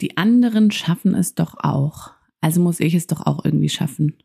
die 0.00 0.16
anderen 0.16 0.70
schaffen 0.70 1.14
es 1.14 1.34
doch 1.34 1.56
auch. 1.58 2.12
Also 2.40 2.60
muss 2.60 2.80
ich 2.80 2.94
es 2.94 3.06
doch 3.06 3.26
auch 3.26 3.44
irgendwie 3.44 3.68
schaffen. 3.68 4.16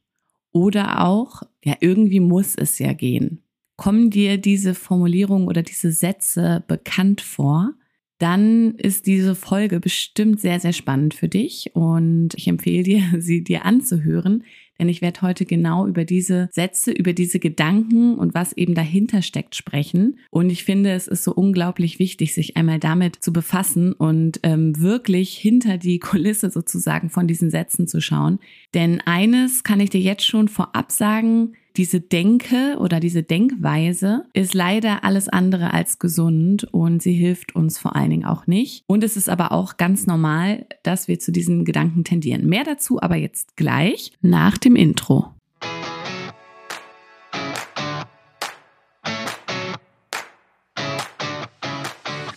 Oder 0.51 1.05
auch, 1.05 1.44
ja, 1.63 1.75
irgendwie 1.82 2.21
muss 2.21 2.55
es 2.55 2.79
ja 2.79 2.94
gehen. 2.94 3.44
Kommen 3.78 4.10
dir 4.10 4.38
diese 4.38 4.74
Formulierungen 4.74 5.48
oder 5.48 5.64
diese 5.64 5.92
Sätze 5.92 6.64
bekannt 6.68 7.22
vor? 7.22 7.74
dann 8.18 8.76
ist 8.76 9.08
diese 9.08 9.36
Folge 9.36 9.80
bestimmt 9.80 10.40
sehr, 10.40 10.60
sehr 10.60 10.74
spannend 10.74 11.14
für 11.14 11.28
dich 11.28 11.71
und 11.73 12.30
ich 12.36 12.48
empfehle 12.48 12.84
dir, 12.84 13.04
sie 13.20 13.44
dir 13.44 13.66
anzuhören, 13.66 14.44
denn 14.80 14.89
ich 14.89 15.02
werde 15.02 15.21
heute 15.21 15.46
genau 15.46 15.88
über 15.88 16.05
diese 16.05 16.50
Sätze, 16.52 16.91
über 16.91 17.14
diese 17.14 17.39
Gedanken 17.39 18.16
und 18.16 18.34
was 18.34 18.54
eben 18.54 18.76
dahinter 18.76 19.21
steckt 19.21 19.55
sprechen. 19.55 20.20
Und 20.30 20.50
ich 20.50 20.64
finde, 20.64 20.91
es 20.91 21.08
ist 21.08 21.23
so 21.23 21.34
unglaublich 21.34 22.00
wichtig, 22.00 22.34
sich 22.34 22.58
einmal 22.58 22.80
damit 22.80 23.18
zu 23.18 23.32
befassen 23.32 23.94
und 23.94 24.40
ähm, 24.44 24.80
wirklich 24.80 25.38
hinter 25.38 25.77
die 25.77 26.00
Kulisse 26.00 26.50
sozusagen 26.50 27.09
von 27.09 27.27
diesen 27.27 27.49
Sätzen 27.49 27.88
zu 27.88 28.02
schauen. 28.02 28.40
Denn 28.73 29.02
eines 29.05 29.63
kann 29.63 29.80
ich 29.80 29.90
dir 29.90 30.02
jetzt 30.02 30.26
schon 30.26 30.48
vorab 30.48 30.91
sagen, 30.91 31.54
diese 31.77 31.99
Denke 31.99 32.77
oder 32.79 32.99
diese 32.99 33.23
Denkweise 33.23 34.25
ist 34.34 34.53
leider 34.53 35.03
alles 35.03 35.27
andere 35.27 35.73
als 35.73 35.99
gesund 35.99 36.63
und 36.71 37.01
sie 37.01 37.13
hilft 37.13 37.55
uns 37.55 37.77
vor 37.77 37.95
allen 37.95 38.09
Dingen 38.09 38.25
auch 38.25 38.48
nicht. 38.48 38.84
Und 38.88 39.03
es 39.03 39.17
ist 39.17 39.29
aber 39.29 39.51
auch 39.51 39.77
ganz 39.77 40.07
normal, 40.07 40.65
dass 40.84 41.07
wir 41.07 41.20
zu 41.20 41.31
diesen 41.31 41.65
Gedanken 41.65 42.03
tendieren. 42.03 42.48
Mehr 42.48 42.63
dazu 42.63 43.01
aber 43.01 43.15
jetzt 43.15 43.57
gleich 43.57 44.13
nach 44.21 44.57
dem 44.57 44.75
Intro. 44.75 45.31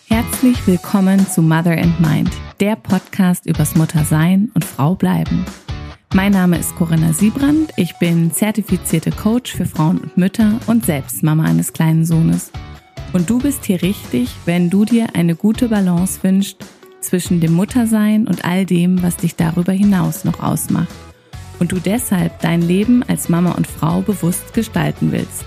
Herzlich 0.09 0.67
willkommen 0.67 1.27
zu 1.29 1.43
Mother 1.43 1.79
and 1.79 2.01
Mind, 2.01 2.31
der 2.61 2.77
Podcast 2.77 3.47
übers 3.47 3.77
Muttersein 3.77 4.51
und 4.55 4.65
Frau 4.65 4.95
bleiben. 4.95 5.45
Mein 6.15 6.33
Name 6.33 6.59
ist 6.59 6.75
Corinna 6.75 7.13
Siebrand. 7.13 7.71
Ich 7.77 7.97
bin 7.97 8.33
zertifizierte 8.33 9.11
Coach 9.11 9.53
für 9.53 9.67
Frauen 9.67 9.99
und 9.99 10.17
Mütter 10.17 10.59
und 10.67 10.87
selbst 10.87 11.23
Mama 11.23 11.45
eines 11.45 11.75
kleinen 11.75 12.07
Sohnes. 12.07 12.51
Und 13.13 13.29
du 13.29 13.39
bist 13.39 13.67
hier 13.67 13.83
richtig, 13.83 14.31
wenn 14.47 14.71
du 14.71 14.87
dir 14.87 15.09
eine 15.15 15.37
gute 15.37 15.69
Balance 15.69 16.23
wünschst 16.23 16.65
zwischen 17.01 17.41
dem 17.41 17.53
Muttersein 17.53 18.27
und 18.27 18.47
all 18.47 18.65
dem, 18.65 19.03
was 19.03 19.17
dich 19.17 19.37
darüber 19.37 19.73
hinaus 19.73 20.25
noch 20.25 20.43
ausmacht. 20.43 20.89
Und 21.59 21.73
du 21.73 21.79
deshalb 21.79 22.41
dein 22.41 22.63
Leben 22.63 23.03
als 23.03 23.29
Mama 23.29 23.53
und 23.53 23.67
Frau 23.67 24.01
bewusst 24.01 24.55
gestalten 24.55 25.13
willst. 25.13 25.45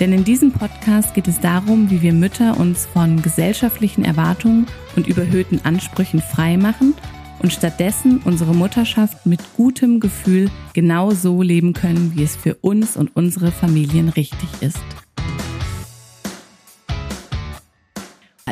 Denn 0.00 0.14
in 0.14 0.24
diesem 0.24 0.50
Podcast 0.50 1.12
geht 1.12 1.28
es 1.28 1.40
darum, 1.40 1.90
wie 1.90 2.00
wir 2.00 2.14
Mütter 2.14 2.58
uns 2.58 2.86
von 2.86 3.20
gesellschaftlichen 3.20 4.06
Erwartungen 4.06 4.66
und 4.96 5.06
überhöhten 5.06 5.60
Ansprüchen 5.62 6.22
frei 6.22 6.56
machen 6.56 6.94
und 7.40 7.52
stattdessen 7.52 8.20
unsere 8.24 8.54
Mutterschaft 8.54 9.26
mit 9.26 9.40
gutem 9.56 10.00
Gefühl 10.00 10.50
genau 10.74 11.10
so 11.10 11.42
leben 11.42 11.72
können, 11.72 12.12
wie 12.14 12.22
es 12.22 12.36
für 12.36 12.54
uns 12.56 12.96
und 12.96 13.16
unsere 13.16 13.50
Familien 13.50 14.08
richtig 14.08 14.48
ist. 14.60 14.78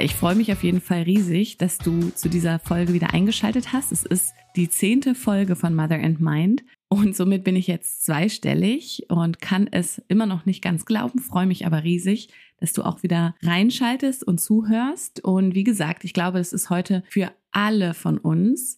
Ich 0.01 0.15
freue 0.15 0.37
mich 0.37 0.53
auf 0.53 0.63
jeden 0.63 0.81
Fall 0.81 1.03
riesig, 1.03 1.59
dass 1.59 1.79
du 1.79 2.11
zu 2.11 2.29
dieser 2.29 2.61
Folge 2.61 2.93
wieder 2.93 3.13
eingeschaltet 3.15 3.73
hast. 3.73 3.91
Es 3.91 4.05
ist 4.05 4.33
die 4.55 4.69
zehnte 4.69 5.15
Folge 5.15 5.57
von 5.57 5.75
Mother 5.75 6.03
and 6.03 6.21
Mind 6.21 6.63
und 6.89 7.15
somit 7.17 7.45
bin 7.45 7.57
ich 7.57 7.67
jetzt 7.67 8.05
zweistellig 8.05 9.07
und 9.09 9.41
kann 9.41 9.69
es 9.71 10.01
immer 10.09 10.27
noch 10.27 10.47
nicht 10.47 10.63
ganz 10.63 10.87
glauben, 10.87 11.19
freue 11.19 11.47
mich 11.47 11.67
aber 11.67 11.85
riesig, 11.85 12.29
dass 12.61 12.73
du 12.73 12.83
auch 12.83 13.03
wieder 13.03 13.35
reinschaltest 13.43 14.25
und 14.25 14.41
zuhörst. 14.41 15.23
Und 15.23 15.55
wie 15.55 15.65
gesagt, 15.65 16.05
ich 16.05 16.13
glaube, 16.13 16.39
es 16.39 16.53
ist 16.53 16.71
heute 16.71 17.03
für 17.09 17.31
alle 17.53 17.93
von 17.95 18.19
uns, 18.19 18.78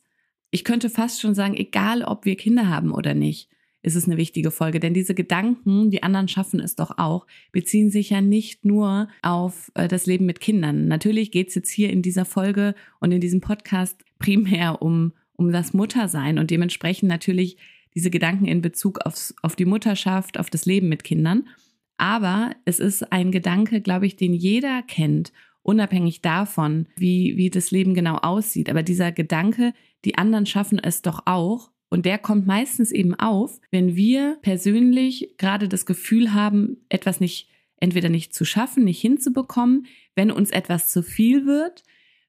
ich 0.50 0.64
könnte 0.64 0.90
fast 0.90 1.20
schon 1.20 1.34
sagen, 1.34 1.54
egal 1.54 2.02
ob 2.02 2.24
wir 2.24 2.36
Kinder 2.36 2.68
haben 2.68 2.92
oder 2.92 3.14
nicht, 3.14 3.48
ist 3.82 3.96
es 3.96 4.06
eine 4.06 4.16
wichtige 4.16 4.50
Folge. 4.50 4.80
Denn 4.80 4.94
diese 4.94 5.14
Gedanken, 5.14 5.90
die 5.90 6.02
anderen 6.02 6.28
schaffen 6.28 6.60
es 6.60 6.76
doch 6.76 6.98
auch, 6.98 7.26
beziehen 7.52 7.91
sich 7.91 8.10
ja 8.10 8.20
nicht 8.20 8.64
nur 8.64 9.08
auf 9.22 9.70
äh, 9.75 9.88
das 9.88 10.06
Leben 10.06 10.26
mit 10.26 10.41
Kindern. 10.41 10.86
Natürlich 10.86 11.30
geht 11.30 11.48
es 11.48 11.54
jetzt 11.54 11.70
hier 11.70 11.91
in 11.91 12.02
dieser 12.02 12.25
Folge 12.25 12.75
und 13.00 13.12
in 13.12 13.20
diesem 13.20 13.41
Podcast 13.41 14.04
primär 14.19 14.82
um, 14.82 15.12
um 15.36 15.50
das 15.50 15.72
Muttersein 15.72 16.38
und 16.38 16.50
dementsprechend 16.50 17.08
natürlich 17.08 17.56
diese 17.94 18.10
Gedanken 18.10 18.44
in 18.44 18.60
Bezug 18.60 19.00
aufs, 19.04 19.34
auf 19.42 19.56
die 19.56 19.64
Mutterschaft, 19.64 20.38
auf 20.38 20.50
das 20.50 20.66
Leben 20.66 20.88
mit 20.88 21.04
Kindern. 21.04 21.48
Aber 21.96 22.54
es 22.64 22.80
ist 22.80 23.12
ein 23.12 23.32
Gedanke, 23.32 23.80
glaube 23.80 24.06
ich, 24.06 24.16
den 24.16 24.32
jeder 24.32 24.82
kennt, 24.82 25.32
unabhängig 25.62 26.22
davon, 26.22 26.86
wie, 26.96 27.36
wie 27.36 27.50
das 27.50 27.70
Leben 27.70 27.94
genau 27.94 28.16
aussieht. 28.16 28.70
Aber 28.70 28.82
dieser 28.82 29.12
Gedanke, 29.12 29.75
die 30.05 30.16
anderen 30.16 30.47
schaffen 30.47 30.78
es 30.78 31.03
doch 31.03 31.22
auch, 31.27 31.71
und 31.91 32.06
der 32.06 32.19
kommt 32.19 32.47
meistens 32.47 32.93
eben 32.93 33.15
auf, 33.16 33.61
wenn 33.72 33.97
wir 33.97 34.38
persönlich 34.43 35.34
gerade 35.38 35.69
das 35.69 35.87
Gefühl 35.87 36.33
haben, 36.33 36.78
etwas 36.88 37.19
nicht, 37.19 37.49
entweder 37.81 38.09
nicht 38.09 38.33
zu 38.33 38.44
schaffen, 38.44 38.84
nicht 38.84 39.00
hinzubekommen, 39.00 39.87
wenn 40.15 40.31
uns 40.31 40.50
etwas 40.53 40.91
zu 40.91 41.03
viel 41.03 41.47
wird, 41.47 41.83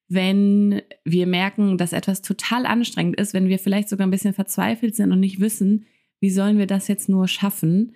wenn 0.08 0.82
wir 1.06 1.28
merken, 1.28 1.78
dass 1.78 1.94
etwas 1.94 2.22
total 2.22 2.66
anstrengend 2.66 3.20
ist, 3.20 3.34
wenn 3.34 3.48
wir 3.48 3.60
vielleicht 3.60 3.88
sogar 3.88 4.08
ein 4.08 4.12
bisschen 4.12 4.34
verzweifelt 4.34 4.96
sind 4.96 5.12
und 5.12 5.20
nicht 5.20 5.40
wissen, 5.40 5.86
wie 6.20 6.32
sollen 6.32 6.58
wir 6.58 6.68
das 6.68 6.88
jetzt 6.88 7.08
nur 7.08 7.28
schaffen, 7.28 7.96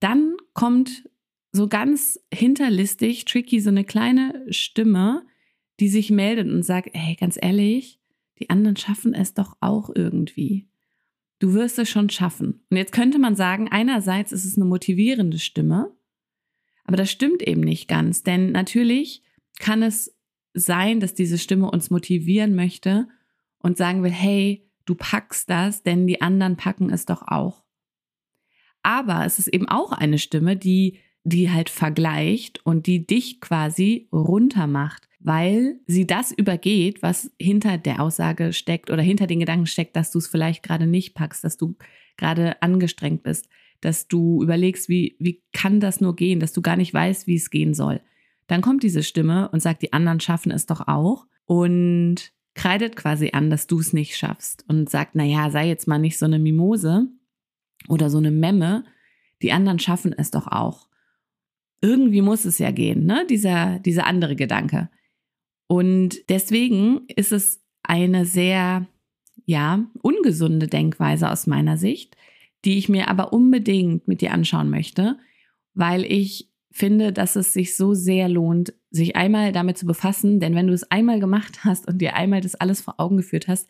dann 0.00 0.34
kommt 0.52 1.08
so 1.52 1.68
ganz 1.68 2.20
hinterlistig, 2.32 3.24
tricky, 3.24 3.60
so 3.60 3.70
eine 3.70 3.84
kleine 3.84 4.44
Stimme, 4.50 5.24
die 5.80 5.88
sich 5.88 6.10
meldet 6.10 6.48
und 6.50 6.64
sagt, 6.64 6.90
hey, 6.92 7.14
ganz 7.14 7.38
ehrlich, 7.40 8.00
die 8.38 8.50
anderen 8.50 8.76
schaffen 8.76 9.14
es 9.14 9.34
doch 9.34 9.56
auch 9.60 9.90
irgendwie. 9.94 10.68
Du 11.38 11.54
wirst 11.54 11.78
es 11.78 11.88
schon 11.88 12.10
schaffen. 12.10 12.64
Und 12.70 12.76
jetzt 12.76 12.92
könnte 12.92 13.18
man 13.18 13.36
sagen, 13.36 13.68
einerseits 13.70 14.32
ist 14.32 14.44
es 14.44 14.56
eine 14.56 14.64
motivierende 14.64 15.38
Stimme, 15.38 15.92
aber 16.84 16.96
das 16.96 17.10
stimmt 17.10 17.42
eben 17.42 17.62
nicht 17.62 17.88
ganz, 17.88 18.22
denn 18.22 18.52
natürlich 18.52 19.22
kann 19.58 19.82
es 19.82 20.14
sein, 20.52 21.00
dass 21.00 21.14
diese 21.14 21.38
Stimme 21.38 21.70
uns 21.70 21.90
motivieren 21.90 22.54
möchte 22.54 23.08
und 23.58 23.76
sagen 23.76 24.02
will, 24.02 24.10
hey, 24.10 24.70
du 24.84 24.94
packst 24.94 25.48
das, 25.48 25.82
denn 25.82 26.06
die 26.06 26.20
anderen 26.20 26.56
packen 26.56 26.90
es 26.90 27.06
doch 27.06 27.22
auch. 27.22 27.64
Aber 28.82 29.24
es 29.24 29.38
ist 29.38 29.48
eben 29.48 29.68
auch 29.68 29.92
eine 29.92 30.18
Stimme, 30.18 30.56
die 30.56 30.98
die 31.24 31.50
halt 31.50 31.70
vergleicht 31.70 32.64
und 32.64 32.86
die 32.86 33.06
dich 33.06 33.40
quasi 33.40 34.08
runtermacht, 34.12 35.08
weil 35.24 35.80
sie 35.86 36.06
das 36.06 36.30
übergeht, 36.30 37.02
was 37.02 37.32
hinter 37.40 37.78
der 37.78 38.00
Aussage 38.00 38.52
steckt 38.52 38.90
oder 38.90 39.02
hinter 39.02 39.26
den 39.26 39.40
Gedanken 39.40 39.66
steckt, 39.66 39.96
dass 39.96 40.10
du 40.10 40.18
es 40.18 40.28
vielleicht 40.28 40.62
gerade 40.62 40.86
nicht 40.86 41.14
packst, 41.14 41.42
dass 41.42 41.56
du 41.56 41.76
gerade 42.16 42.62
angestrengt 42.62 43.22
bist, 43.22 43.48
dass 43.80 44.06
du 44.06 44.42
überlegst, 44.42 44.88
wie, 44.88 45.16
wie 45.18 45.42
kann 45.52 45.80
das 45.80 46.00
nur 46.00 46.14
gehen, 46.14 46.40
dass 46.40 46.52
du 46.52 46.62
gar 46.62 46.76
nicht 46.76 46.92
weißt, 46.94 47.26
wie 47.26 47.36
es 47.36 47.50
gehen 47.50 47.74
soll. 47.74 48.00
Dann 48.46 48.60
kommt 48.60 48.82
diese 48.82 49.02
Stimme 49.02 49.48
und 49.48 49.60
sagt, 49.60 49.82
die 49.82 49.92
anderen 49.92 50.20
schaffen 50.20 50.52
es 50.52 50.66
doch 50.66 50.86
auch 50.86 51.26
und 51.46 52.32
kreidet 52.54 52.94
quasi 52.94 53.30
an, 53.32 53.48
dass 53.48 53.66
du 53.66 53.80
es 53.80 53.94
nicht 53.94 54.16
schaffst 54.16 54.64
und 54.68 54.90
sagt, 54.90 55.14
na 55.14 55.24
ja, 55.24 55.50
sei 55.50 55.66
jetzt 55.66 55.88
mal 55.88 55.98
nicht 55.98 56.18
so 56.18 56.26
eine 56.26 56.38
Mimose 56.38 57.08
oder 57.88 58.10
so 58.10 58.18
eine 58.18 58.30
Memme, 58.30 58.84
die 59.42 59.52
anderen 59.52 59.78
schaffen 59.78 60.12
es 60.12 60.30
doch 60.30 60.46
auch 60.46 60.88
irgendwie 61.84 62.22
muss 62.22 62.46
es 62.46 62.58
ja 62.58 62.70
gehen, 62.70 63.04
ne? 63.04 63.26
Dieser, 63.28 63.78
dieser 63.78 64.06
andere 64.06 64.36
Gedanke. 64.36 64.88
Und 65.66 66.28
deswegen 66.28 67.02
ist 67.08 67.32
es 67.32 67.62
eine 67.82 68.26
sehr, 68.26 68.86
ja, 69.46 69.84
ungesunde 70.02 70.66
Denkweise 70.66 71.30
aus 71.30 71.46
meiner 71.46 71.76
Sicht, 71.76 72.16
die 72.64 72.78
ich 72.78 72.88
mir 72.88 73.08
aber 73.08 73.32
unbedingt 73.32 74.08
mit 74.08 74.20
dir 74.20 74.32
anschauen 74.32 74.70
möchte, 74.70 75.18
weil 75.74 76.04
ich 76.04 76.50
finde, 76.70 77.12
dass 77.12 77.36
es 77.36 77.52
sich 77.52 77.76
so 77.76 77.94
sehr 77.94 78.28
lohnt, 78.28 78.74
sich 78.90 79.16
einmal 79.16 79.52
damit 79.52 79.78
zu 79.78 79.86
befassen, 79.86 80.40
denn 80.40 80.54
wenn 80.54 80.66
du 80.66 80.72
es 80.72 80.90
einmal 80.90 81.20
gemacht 81.20 81.64
hast 81.64 81.86
und 81.86 81.98
dir 81.98 82.16
einmal 82.16 82.40
das 82.40 82.54
alles 82.54 82.80
vor 82.80 82.94
Augen 82.98 83.16
geführt 83.16 83.48
hast, 83.48 83.68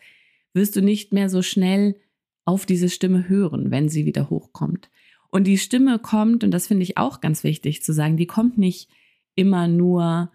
wirst 0.55 0.76
du 0.76 0.81
nicht 0.81 1.12
mehr 1.12 1.29
so 1.29 1.43
schnell 1.43 1.97
auf 2.44 2.67
diese 2.67 2.88
Stimme 2.88 3.29
hören, 3.29 3.70
wenn 3.70 3.88
sie 3.88 4.06
wieder 4.06 4.31
hochkommt. 4.31 4.90
Und 5.31 5.47
die 5.47 5.58
Stimme 5.58 5.99
kommt, 5.99 6.44
und 6.44 6.52
das 6.52 6.69
finde 6.69 6.85
ich 6.85 6.97
auch 6.97 7.20
ganz 7.20 7.43
wichtig 7.43 7.82
zu 7.82 7.93
sagen, 7.93 8.17
die 8.17 8.26
kommt 8.26 8.56
nicht 8.56 8.88
immer 9.35 9.67
nur 9.67 10.31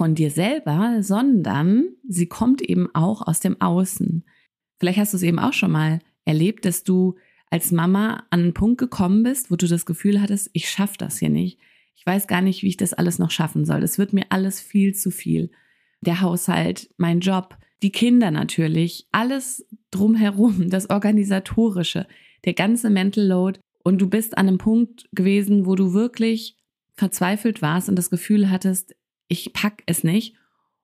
von 0.00 0.14
dir 0.14 0.30
selber, 0.30 1.02
sondern 1.02 1.90
sie 2.08 2.26
kommt 2.26 2.62
eben 2.62 2.88
auch 2.94 3.20
aus 3.20 3.40
dem 3.40 3.60
Außen. 3.60 4.24
Vielleicht 4.78 4.98
hast 4.98 5.12
du 5.12 5.18
es 5.18 5.22
eben 5.22 5.38
auch 5.38 5.52
schon 5.52 5.72
mal 5.72 5.98
erlebt, 6.24 6.64
dass 6.64 6.84
du 6.84 7.16
als 7.50 7.70
Mama 7.70 8.24
an 8.30 8.40
einen 8.40 8.54
Punkt 8.54 8.78
gekommen 8.78 9.24
bist, 9.24 9.50
wo 9.50 9.56
du 9.56 9.68
das 9.68 9.84
Gefühl 9.84 10.22
hattest, 10.22 10.48
ich 10.54 10.70
schaffe 10.70 10.96
das 10.96 11.18
hier 11.18 11.28
nicht. 11.28 11.58
Ich 11.94 12.06
weiß 12.06 12.28
gar 12.28 12.40
nicht, 12.40 12.62
wie 12.62 12.68
ich 12.68 12.78
das 12.78 12.94
alles 12.94 13.18
noch 13.18 13.30
schaffen 13.30 13.66
soll. 13.66 13.82
Es 13.82 13.98
wird 13.98 14.14
mir 14.14 14.24
alles 14.30 14.58
viel 14.58 14.94
zu 14.94 15.10
viel. 15.10 15.50
Der 16.00 16.22
Haushalt, 16.22 16.88
mein 16.96 17.20
Job, 17.20 17.58
die 17.82 17.92
Kinder 17.92 18.30
natürlich, 18.30 19.06
alles 19.12 19.66
drumherum, 19.90 20.70
das 20.70 20.88
Organisatorische, 20.88 22.06
der 22.46 22.54
ganze 22.54 22.88
Mental 22.88 23.26
Load 23.26 23.60
und 23.84 24.00
du 24.00 24.08
bist 24.08 24.38
an 24.38 24.48
einem 24.48 24.56
Punkt 24.56 25.10
gewesen, 25.12 25.66
wo 25.66 25.74
du 25.74 25.92
wirklich 25.92 26.56
verzweifelt 26.94 27.60
warst 27.60 27.90
und 27.90 27.96
das 27.96 28.08
Gefühl 28.08 28.50
hattest, 28.50 28.94
ich 29.30 29.52
pack 29.54 29.82
es 29.86 30.04
nicht. 30.04 30.34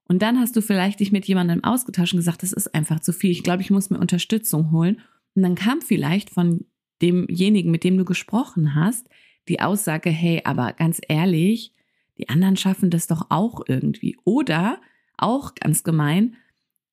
Und 0.09 0.23
dann 0.23 0.39
hast 0.39 0.57
du 0.57 0.63
vielleicht 0.63 1.01
dich 1.01 1.13
mit 1.13 1.27
jemandem 1.27 1.65
ausgetauscht 1.65 2.15
und 2.15 2.21
gesagt, 2.21 2.43
das 2.43 2.53
ist 2.53 2.75
einfach 2.75 3.01
zu 3.01 3.13
viel. 3.13 3.33
Ich 3.33 3.43
glaube, 3.43 3.63
ich 3.63 3.71
muss 3.71 3.91
mir 3.91 3.99
Unterstützung 3.99 4.71
holen. 4.71 5.03
Und 5.35 5.43
dann 5.43 5.57
kam 5.57 5.83
vielleicht 5.83 6.31
von 6.31 6.65
demjenigen, 7.03 7.71
mit 7.71 7.85
dem 7.85 7.99
du 7.99 8.05
gesprochen 8.05 8.75
hast, 8.75 9.09
die 9.49 9.61
Aussage, 9.61 10.11
hey, 10.11 10.43
aber 10.45 10.73
ganz 10.73 11.01
ehrlich, 11.09 11.73
die 12.19 12.29
anderen 12.29 12.57
schaffen 12.57 12.89
das 12.89 13.09
doch 13.09 13.27
auch 13.31 13.63
irgendwie. 13.67 14.17
Oder 14.25 14.81
auch 15.19 15.55
ganz 15.55 15.83
gemein, 15.83 16.37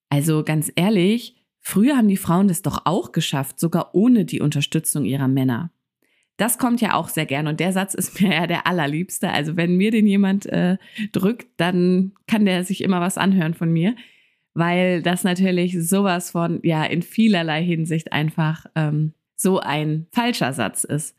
also 0.10 0.44
ganz 0.44 0.72
ehrlich, 0.76 1.36
früher 1.60 1.96
haben 1.96 2.08
die 2.08 2.18
Frauen 2.18 2.48
das 2.48 2.64
doch 2.64 2.86
auch 2.86 3.12
geschafft, 3.12 3.60
sogar 3.60 3.94
ohne 3.94 4.26
die 4.26 4.42
Unterstützung 4.42 5.06
ihrer 5.06 5.28
Männer. 5.28 5.72
Das 6.38 6.58
kommt 6.58 6.82
ja 6.82 6.96
auch 6.96 7.10
sehr 7.10 7.26
gern 7.26 7.48
und 7.48 7.60
der 7.60 7.74
Satz 7.74 7.94
ist 7.94 8.20
mir 8.22 8.34
ja 8.34 8.48
der 8.48 8.68
allerliebste. 8.68 9.30
Also 9.30 9.56
wenn 9.58 9.78
mir 9.78 9.92
den 9.92 10.08
jemand 10.08 10.46
äh, 10.48 10.78
drückt, 11.12 11.48
dann 11.58 12.14
kann 12.28 12.46
der 12.46 12.64
sich 12.64 12.82
immer 12.82 13.02
was 13.02 13.18
anhören 13.18 13.54
von 13.54 13.72
mir, 13.72 13.96
weil 14.54 15.02
das 15.02 15.24
natürlich 15.24 15.78
sowas 15.88 16.32
von, 16.32 16.60
ja, 16.64 16.84
in 16.84 17.02
vielerlei 17.02 17.64
Hinsicht 17.64 18.12
einfach 18.12 18.66
ähm, 18.76 19.14
so 19.36 19.60
ein 19.60 20.08
falscher 20.12 20.54
Satz 20.54 20.84
ist. 20.84 21.16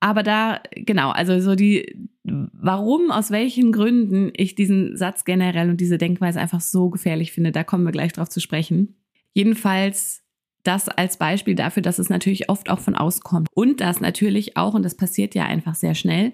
Aber 0.00 0.22
da, 0.22 0.60
genau, 0.72 1.10
also 1.10 1.40
so 1.40 1.54
die, 1.54 2.08
warum, 2.24 3.10
aus 3.10 3.30
welchen 3.30 3.70
Gründen 3.70 4.32
ich 4.34 4.54
diesen 4.54 4.96
Satz 4.96 5.26
generell 5.26 5.68
und 5.68 5.80
diese 5.80 5.98
Denkweise 5.98 6.40
einfach 6.40 6.62
so 6.62 6.88
gefährlich 6.88 7.32
finde, 7.32 7.52
da 7.52 7.64
kommen 7.64 7.84
wir 7.84 7.92
gleich 7.92 8.14
drauf 8.14 8.30
zu 8.30 8.40
sprechen. 8.40 8.96
Jedenfalls 9.34 10.22
das 10.62 10.88
als 10.88 11.16
Beispiel 11.16 11.54
dafür, 11.54 11.82
dass 11.82 11.98
es 11.98 12.08
natürlich 12.08 12.48
oft 12.48 12.70
auch 12.70 12.80
von 12.80 12.96
außen 12.96 13.22
kommt. 13.22 13.48
Und 13.54 13.80
das 13.80 14.00
natürlich 14.00 14.56
auch, 14.56 14.74
und 14.74 14.84
das 14.84 14.96
passiert 14.96 15.34
ja 15.34 15.44
einfach 15.44 15.74
sehr 15.74 15.94
schnell, 15.94 16.32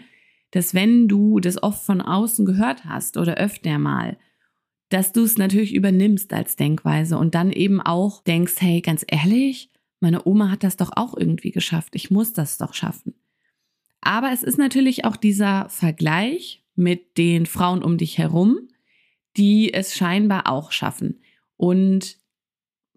dass 0.51 0.75
wenn 0.75 1.09
du 1.09 1.41
das 1.41 1.63
oft 1.63 1.85
von 1.85 2.01
außen 2.01 2.47
gehört 2.47 2.85
hast 2.85 3.17
oder 3.17 3.35
öfter 3.35 3.79
mal, 3.79 4.17
dass 4.89 5.13
du 5.13 5.25
es 5.25 5.37
natürlich 5.37 5.75
übernimmst 5.75 6.33
als 6.33 6.57
Denkweise 6.57 7.19
und 7.19 7.35
dann 7.35 7.53
eben 7.53 7.81
auch 7.81 8.23
denkst, 8.23 8.55
hey, 8.59 8.81
ganz 8.81 9.05
ehrlich, 9.09 9.71
meine 10.01 10.27
Oma 10.27 10.51
hat 10.51 10.63
das 10.63 10.77
doch 10.77 10.93
auch 10.95 11.17
irgendwie 11.17 11.51
geschafft, 11.51 11.95
ich 11.95 12.11
muss 12.11 12.33
das 12.33 12.59
doch 12.59 12.75
schaffen. 12.75 13.15
Aber 14.01 14.31
es 14.33 14.43
ist 14.43 14.59
natürlich 14.59 15.05
auch 15.05 15.17
dieser 15.17 15.69
Vergleich 15.69 16.65
mit 16.77 17.19
den 17.19 17.47
Frauen 17.47 17.83
um 17.83 17.99
dich 17.99 18.19
herum, 18.19 18.69
die 19.37 19.75
es 19.75 19.97
scheinbar 19.97 20.49
auch 20.49 20.71
schaffen. 20.71 21.21
Und 21.57 22.19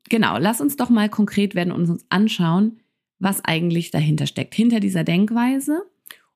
genau, 0.09 0.37
lass 0.37 0.61
uns 0.61 0.75
doch 0.75 0.89
mal 0.89 1.09
konkret 1.09 1.55
werden 1.55 1.71
und 1.71 1.89
uns 1.89 2.05
anschauen, 2.09 2.79
was 3.19 3.43
eigentlich 3.43 3.91
dahinter 3.91 4.27
steckt, 4.27 4.55
hinter 4.55 4.79
dieser 4.79 5.03
Denkweise 5.03 5.83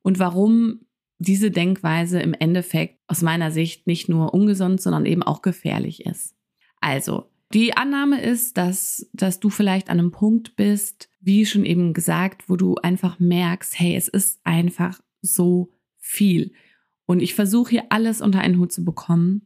und 0.02 0.20
warum 0.20 0.82
diese 1.18 1.52
Denkweise 1.52 2.20
im 2.20 2.34
Endeffekt 2.34 3.00
aus 3.08 3.22
meiner 3.22 3.52
Sicht 3.52 3.88
nicht 3.88 4.10
nur 4.10 4.34
ungesund, 4.34 4.82
sondern 4.82 5.06
eben 5.06 5.24
auch 5.24 5.42
gefährlich 5.42 6.06
ist. 6.06 6.36
Also, 6.82 7.30
die 7.54 7.78
Annahme 7.78 8.22
ist, 8.22 8.58
dass, 8.58 9.10
dass 9.14 9.40
du 9.40 9.50
vielleicht 9.50 9.90
an 9.90 10.00
einem 10.00 10.12
Punkt 10.12 10.56
bist, 10.56 11.10
wie 11.22 11.46
schon 11.46 11.66
eben 11.66 11.94
gesagt, 11.94 12.50
wo 12.50 12.56
du 12.56 12.76
einfach 12.76 13.20
merkst, 13.20 13.80
hey, 13.80 13.96
es 13.96 14.08
ist 14.08 14.40
einfach 14.44 15.00
so 15.22 15.72
viel. 15.98 16.54
Und 17.06 17.22
ich 17.22 17.36
versuche 17.36 17.70
hier 17.70 17.84
alles 17.90 18.22
unter 18.22 18.40
einen 18.40 18.58
Hut 18.58 18.72
zu 18.72 18.84
bekommen. 18.84 19.46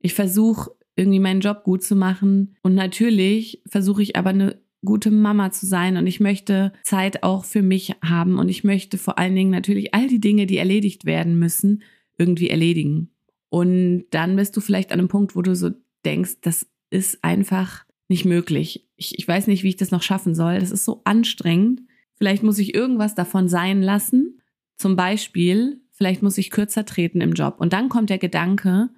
Ich 0.00 0.14
versuche 0.14 0.72
irgendwie 0.98 1.20
meinen 1.20 1.40
Job 1.40 1.64
gut 1.64 1.82
zu 1.82 1.96
machen. 1.96 2.56
Und 2.62 2.74
natürlich 2.74 3.62
versuche 3.66 4.02
ich 4.02 4.16
aber 4.16 4.30
eine 4.30 4.60
gute 4.84 5.10
Mama 5.10 5.50
zu 5.50 5.66
sein 5.66 5.96
und 5.96 6.06
ich 6.06 6.20
möchte 6.20 6.72
Zeit 6.84 7.22
auch 7.22 7.44
für 7.44 7.62
mich 7.62 7.94
haben 8.04 8.38
und 8.38 8.48
ich 8.48 8.62
möchte 8.64 8.96
vor 8.96 9.18
allen 9.18 9.34
Dingen 9.34 9.50
natürlich 9.50 9.94
all 9.94 10.06
die 10.06 10.20
Dinge, 10.20 10.46
die 10.46 10.58
erledigt 10.58 11.04
werden 11.04 11.38
müssen, 11.38 11.82
irgendwie 12.16 12.50
erledigen. 12.50 13.10
Und 13.48 14.06
dann 14.10 14.36
bist 14.36 14.56
du 14.56 14.60
vielleicht 14.60 14.92
an 14.92 14.98
einem 14.98 15.08
Punkt, 15.08 15.34
wo 15.34 15.42
du 15.42 15.56
so 15.56 15.70
denkst, 16.04 16.40
das 16.42 16.66
ist 16.90 17.24
einfach 17.24 17.84
nicht 18.08 18.24
möglich. 18.24 18.88
Ich, 18.96 19.18
ich 19.18 19.26
weiß 19.26 19.46
nicht, 19.46 19.62
wie 19.62 19.70
ich 19.70 19.76
das 19.76 19.90
noch 19.90 20.02
schaffen 20.02 20.34
soll. 20.34 20.58
Das 20.58 20.70
ist 20.70 20.84
so 20.84 21.00
anstrengend. 21.04 21.82
Vielleicht 22.14 22.42
muss 22.42 22.58
ich 22.58 22.74
irgendwas 22.74 23.14
davon 23.14 23.48
sein 23.48 23.82
lassen. 23.82 24.40
Zum 24.76 24.96
Beispiel, 24.96 25.80
vielleicht 25.90 26.22
muss 26.22 26.38
ich 26.38 26.50
kürzer 26.50 26.84
treten 26.84 27.20
im 27.20 27.32
Job. 27.32 27.56
Und 27.58 27.72
dann 27.72 27.88
kommt 27.88 28.10
der 28.10 28.18
Gedanke, 28.18 28.90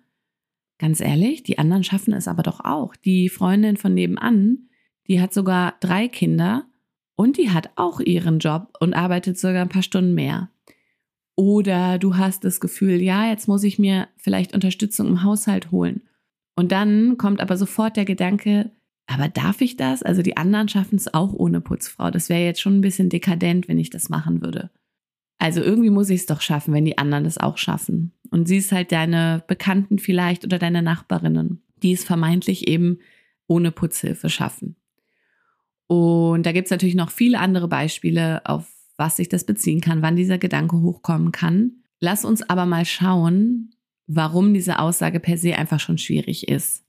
ganz 0.80 1.00
ehrlich, 1.00 1.42
die 1.42 1.58
anderen 1.58 1.84
schaffen 1.84 2.12
es 2.14 2.26
aber 2.26 2.42
doch 2.42 2.60
auch. 2.60 2.96
Die 2.96 3.28
Freundin 3.28 3.76
von 3.76 3.94
nebenan, 3.94 4.70
die 5.06 5.20
hat 5.20 5.32
sogar 5.32 5.74
drei 5.80 6.08
Kinder 6.08 6.64
und 7.14 7.36
die 7.36 7.50
hat 7.50 7.70
auch 7.76 8.00
ihren 8.00 8.38
Job 8.38 8.76
und 8.80 8.94
arbeitet 8.94 9.38
sogar 9.38 9.62
ein 9.62 9.68
paar 9.68 9.82
Stunden 9.82 10.14
mehr. 10.14 10.50
Oder 11.36 11.98
du 11.98 12.16
hast 12.16 12.44
das 12.44 12.60
Gefühl, 12.60 13.00
ja, 13.00 13.28
jetzt 13.28 13.46
muss 13.46 13.62
ich 13.62 13.78
mir 13.78 14.08
vielleicht 14.16 14.54
Unterstützung 14.54 15.06
im 15.06 15.22
Haushalt 15.22 15.70
holen. 15.70 16.02
Und 16.56 16.72
dann 16.72 17.18
kommt 17.18 17.40
aber 17.40 17.56
sofort 17.56 17.96
der 17.96 18.04
Gedanke, 18.06 18.70
aber 19.06 19.28
darf 19.28 19.60
ich 19.60 19.76
das? 19.76 20.02
Also 20.02 20.22
die 20.22 20.36
anderen 20.36 20.68
schaffen 20.68 20.96
es 20.96 21.12
auch 21.12 21.32
ohne 21.32 21.60
Putzfrau. 21.60 22.10
Das 22.10 22.28
wäre 22.28 22.44
jetzt 22.44 22.60
schon 22.60 22.78
ein 22.78 22.82
bisschen 22.82 23.10
dekadent, 23.10 23.68
wenn 23.68 23.78
ich 23.78 23.90
das 23.90 24.08
machen 24.08 24.40
würde. 24.40 24.70
Also 25.40 25.62
irgendwie 25.62 25.90
muss 25.90 26.10
ich 26.10 26.20
es 26.20 26.26
doch 26.26 26.42
schaffen, 26.42 26.74
wenn 26.74 26.84
die 26.84 26.98
anderen 26.98 27.24
das 27.24 27.38
auch 27.38 27.56
schaffen. 27.56 28.12
Und 28.30 28.46
sie 28.46 28.58
ist 28.58 28.72
halt 28.72 28.92
deine 28.92 29.42
Bekannten 29.48 29.98
vielleicht 29.98 30.44
oder 30.44 30.58
deine 30.58 30.82
Nachbarinnen, 30.82 31.62
die 31.82 31.92
es 31.92 32.04
vermeintlich 32.04 32.68
eben 32.68 32.98
ohne 33.46 33.72
Putzhilfe 33.72 34.28
schaffen. 34.28 34.76
Und 35.86 36.44
da 36.44 36.52
gibt 36.52 36.66
es 36.66 36.70
natürlich 36.70 36.94
noch 36.94 37.10
viele 37.10 37.38
andere 37.38 37.68
Beispiele, 37.68 38.44
auf 38.44 38.70
was 38.98 39.16
sich 39.16 39.30
das 39.30 39.44
beziehen 39.44 39.80
kann, 39.80 40.02
wann 40.02 40.14
dieser 40.14 40.36
Gedanke 40.36 40.76
hochkommen 40.82 41.32
kann. 41.32 41.72
Lass 42.00 42.26
uns 42.26 42.42
aber 42.42 42.66
mal 42.66 42.84
schauen, 42.84 43.70
warum 44.06 44.52
diese 44.52 44.78
Aussage 44.78 45.20
per 45.20 45.38
se 45.38 45.56
einfach 45.56 45.80
schon 45.80 45.96
schwierig 45.96 46.48
ist. 46.48 46.84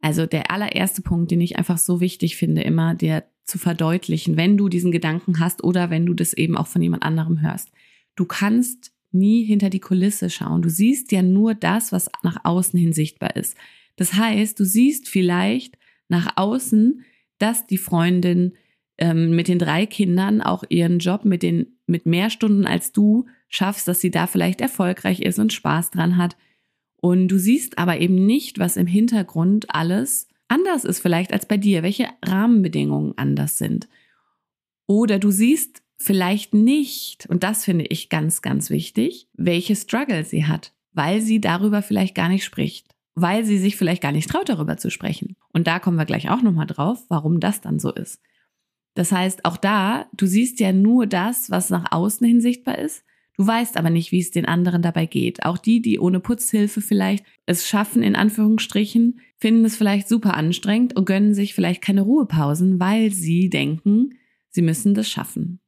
Also 0.00 0.26
der 0.26 0.52
allererste 0.52 1.02
Punkt, 1.02 1.32
den 1.32 1.40
ich 1.40 1.58
einfach 1.58 1.78
so 1.78 2.00
wichtig 2.00 2.36
finde, 2.36 2.62
immer 2.62 2.94
dir 2.94 3.24
zu 3.42 3.58
verdeutlichen, 3.58 4.36
wenn 4.36 4.56
du 4.56 4.68
diesen 4.68 4.92
Gedanken 4.92 5.40
hast 5.40 5.64
oder 5.64 5.90
wenn 5.90 6.06
du 6.06 6.14
das 6.14 6.32
eben 6.34 6.56
auch 6.56 6.68
von 6.68 6.82
jemand 6.82 7.02
anderem 7.02 7.40
hörst. 7.42 7.72
Du 8.16 8.24
kannst 8.24 8.92
nie 9.12 9.44
hinter 9.44 9.70
die 9.70 9.80
Kulisse 9.80 10.28
schauen. 10.28 10.62
Du 10.62 10.68
siehst 10.68 11.12
ja 11.12 11.22
nur 11.22 11.54
das, 11.54 11.92
was 11.92 12.10
nach 12.22 12.38
außen 12.44 12.78
hin 12.78 12.92
sichtbar 12.92 13.36
ist. 13.36 13.56
Das 13.96 14.14
heißt, 14.14 14.58
du 14.58 14.64
siehst 14.64 15.08
vielleicht 15.08 15.78
nach 16.08 16.36
außen, 16.36 17.02
dass 17.38 17.66
die 17.66 17.78
Freundin 17.78 18.54
ähm, 18.98 19.36
mit 19.36 19.48
den 19.48 19.58
drei 19.58 19.86
Kindern 19.86 20.42
auch 20.42 20.64
ihren 20.68 20.98
Job 20.98 21.24
mit 21.24 21.42
den 21.42 21.78
mit 21.86 22.04
mehr 22.04 22.30
Stunden 22.30 22.66
als 22.66 22.92
du 22.92 23.26
schaffst, 23.48 23.86
dass 23.86 24.00
sie 24.00 24.10
da 24.10 24.26
vielleicht 24.26 24.60
erfolgreich 24.60 25.20
ist 25.20 25.38
und 25.38 25.52
Spaß 25.52 25.92
dran 25.92 26.16
hat 26.16 26.36
und 27.00 27.28
du 27.28 27.38
siehst 27.38 27.78
aber 27.78 28.00
eben 28.00 28.26
nicht, 28.26 28.58
was 28.58 28.76
im 28.76 28.88
Hintergrund 28.88 29.72
alles 29.74 30.28
anders 30.48 30.84
ist 30.84 31.00
vielleicht 31.00 31.32
als 31.32 31.46
bei 31.46 31.56
dir, 31.56 31.82
welche 31.82 32.08
Rahmenbedingungen 32.24 33.14
anders 33.16 33.58
sind. 33.58 33.88
Oder 34.86 35.18
du 35.18 35.30
siehst 35.30 35.82
vielleicht 35.98 36.54
nicht, 36.54 37.26
und 37.26 37.42
das 37.42 37.64
finde 37.64 37.86
ich 37.86 38.08
ganz, 38.08 38.42
ganz 38.42 38.70
wichtig, 38.70 39.28
welche 39.34 39.76
Struggle 39.76 40.24
sie 40.24 40.46
hat, 40.46 40.72
weil 40.92 41.20
sie 41.20 41.40
darüber 41.40 41.82
vielleicht 41.82 42.14
gar 42.14 42.28
nicht 42.28 42.44
spricht, 42.44 42.88
weil 43.14 43.44
sie 43.44 43.58
sich 43.58 43.76
vielleicht 43.76 44.02
gar 44.02 44.12
nicht 44.12 44.28
traut, 44.28 44.48
darüber 44.48 44.76
zu 44.76 44.90
sprechen. 44.90 45.36
Und 45.52 45.66
da 45.66 45.78
kommen 45.78 45.96
wir 45.96 46.04
gleich 46.04 46.30
auch 46.30 46.42
nochmal 46.42 46.66
drauf, 46.66 47.04
warum 47.08 47.40
das 47.40 47.60
dann 47.60 47.78
so 47.78 47.92
ist. 47.92 48.20
Das 48.94 49.12
heißt, 49.12 49.44
auch 49.44 49.56
da, 49.56 50.06
du 50.14 50.26
siehst 50.26 50.60
ja 50.60 50.72
nur 50.72 51.06
das, 51.06 51.50
was 51.50 51.70
nach 51.70 51.92
außen 51.92 52.26
hin 52.26 52.40
sichtbar 52.40 52.78
ist, 52.78 53.02
Du 53.36 53.46
weißt 53.46 53.76
aber 53.76 53.90
nicht, 53.90 54.12
wie 54.12 54.20
es 54.20 54.30
den 54.30 54.46
anderen 54.46 54.80
dabei 54.80 55.04
geht. 55.04 55.44
Auch 55.44 55.58
die, 55.58 55.82
die 55.82 55.98
ohne 55.98 56.20
Putzhilfe 56.20 56.80
vielleicht 56.80 57.24
es 57.44 57.68
schaffen, 57.68 58.02
in 58.02 58.16
Anführungsstrichen, 58.16 59.20
finden 59.36 59.64
es 59.66 59.76
vielleicht 59.76 60.08
super 60.08 60.34
anstrengend 60.34 60.96
und 60.96 61.04
gönnen 61.04 61.34
sich 61.34 61.54
vielleicht 61.54 61.82
keine 61.82 62.00
Ruhepausen, 62.00 62.80
weil 62.80 63.12
sie 63.12 63.50
denken, 63.50 64.14
sie 64.48 64.62
müssen 64.62 64.94
das 64.94 65.10
schaffen. 65.10 65.60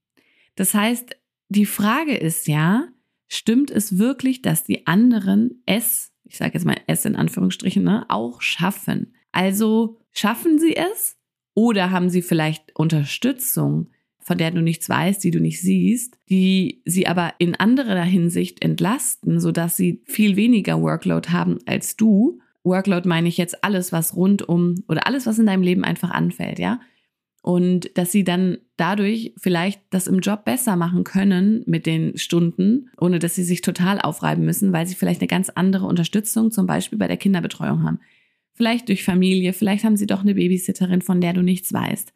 Das 0.58 0.74
heißt, 0.74 1.16
die 1.50 1.66
Frage 1.66 2.16
ist 2.16 2.48
ja, 2.48 2.88
stimmt 3.28 3.70
es 3.70 3.96
wirklich, 3.96 4.42
dass 4.42 4.64
die 4.64 4.88
anderen 4.88 5.62
es, 5.66 6.10
ich 6.24 6.36
sage 6.36 6.54
jetzt 6.54 6.64
mal 6.64 6.78
es 6.88 7.04
in 7.04 7.14
Anführungsstrichen, 7.14 7.84
ne, 7.84 8.06
auch 8.08 8.42
schaffen? 8.42 9.14
Also 9.30 10.00
schaffen 10.10 10.58
sie 10.58 10.74
es 10.74 11.16
oder 11.54 11.92
haben 11.92 12.10
sie 12.10 12.22
vielleicht 12.22 12.76
Unterstützung? 12.76 13.90
von 14.20 14.36
der 14.36 14.50
du 14.50 14.60
nichts 14.60 14.90
weißt, 14.90 15.24
die 15.24 15.30
du 15.30 15.40
nicht 15.40 15.62
siehst, 15.62 16.18
die 16.28 16.82
sie 16.84 17.06
aber 17.06 17.32
in 17.38 17.54
anderer 17.54 18.02
Hinsicht 18.02 18.62
entlasten, 18.62 19.40
sodass 19.40 19.74
sie 19.74 20.02
viel 20.04 20.36
weniger 20.36 20.82
Workload 20.82 21.30
haben 21.30 21.56
als 21.64 21.96
du. 21.96 22.38
Workload 22.62 23.08
meine 23.08 23.28
ich 23.28 23.38
jetzt 23.38 23.64
alles, 23.64 23.90
was 23.90 24.14
rund 24.14 24.46
um 24.46 24.74
oder 24.86 25.06
alles, 25.06 25.24
was 25.24 25.38
in 25.38 25.46
deinem 25.46 25.62
Leben 25.62 25.82
einfach 25.82 26.10
anfällt, 26.10 26.58
ja. 26.58 26.78
Und 27.49 27.97
dass 27.97 28.12
sie 28.12 28.25
dann 28.25 28.59
dadurch 28.76 29.33
vielleicht 29.38 29.81
das 29.88 30.07
im 30.07 30.19
Job 30.19 30.45
besser 30.45 30.76
machen 30.76 31.02
können 31.02 31.62
mit 31.64 31.87
den 31.87 32.19
Stunden, 32.19 32.90
ohne 33.00 33.19
dass 33.19 33.37
sie 33.37 33.43
sich 33.43 33.62
total 33.62 34.02
aufreiben 34.02 34.45
müssen, 34.45 34.75
weil 34.75 34.87
sie 34.87 34.95
vielleicht 34.95 35.23
eine 35.23 35.28
ganz 35.28 35.49
andere 35.49 35.87
Unterstützung, 35.87 36.50
zum 36.50 36.67
Beispiel 36.67 36.99
bei 36.99 37.09
der 37.09 37.17
Kinderbetreuung 37.17 37.85
haben. 37.85 38.00
Vielleicht 38.52 38.90
durch 38.90 39.02
Familie, 39.02 39.55
vielleicht 39.55 39.85
haben 39.85 39.97
sie 39.97 40.05
doch 40.05 40.21
eine 40.21 40.35
Babysitterin, 40.35 41.00
von 41.00 41.23
der 41.23 41.33
du 41.33 41.40
nichts 41.40 41.73
weißt. 41.73 42.12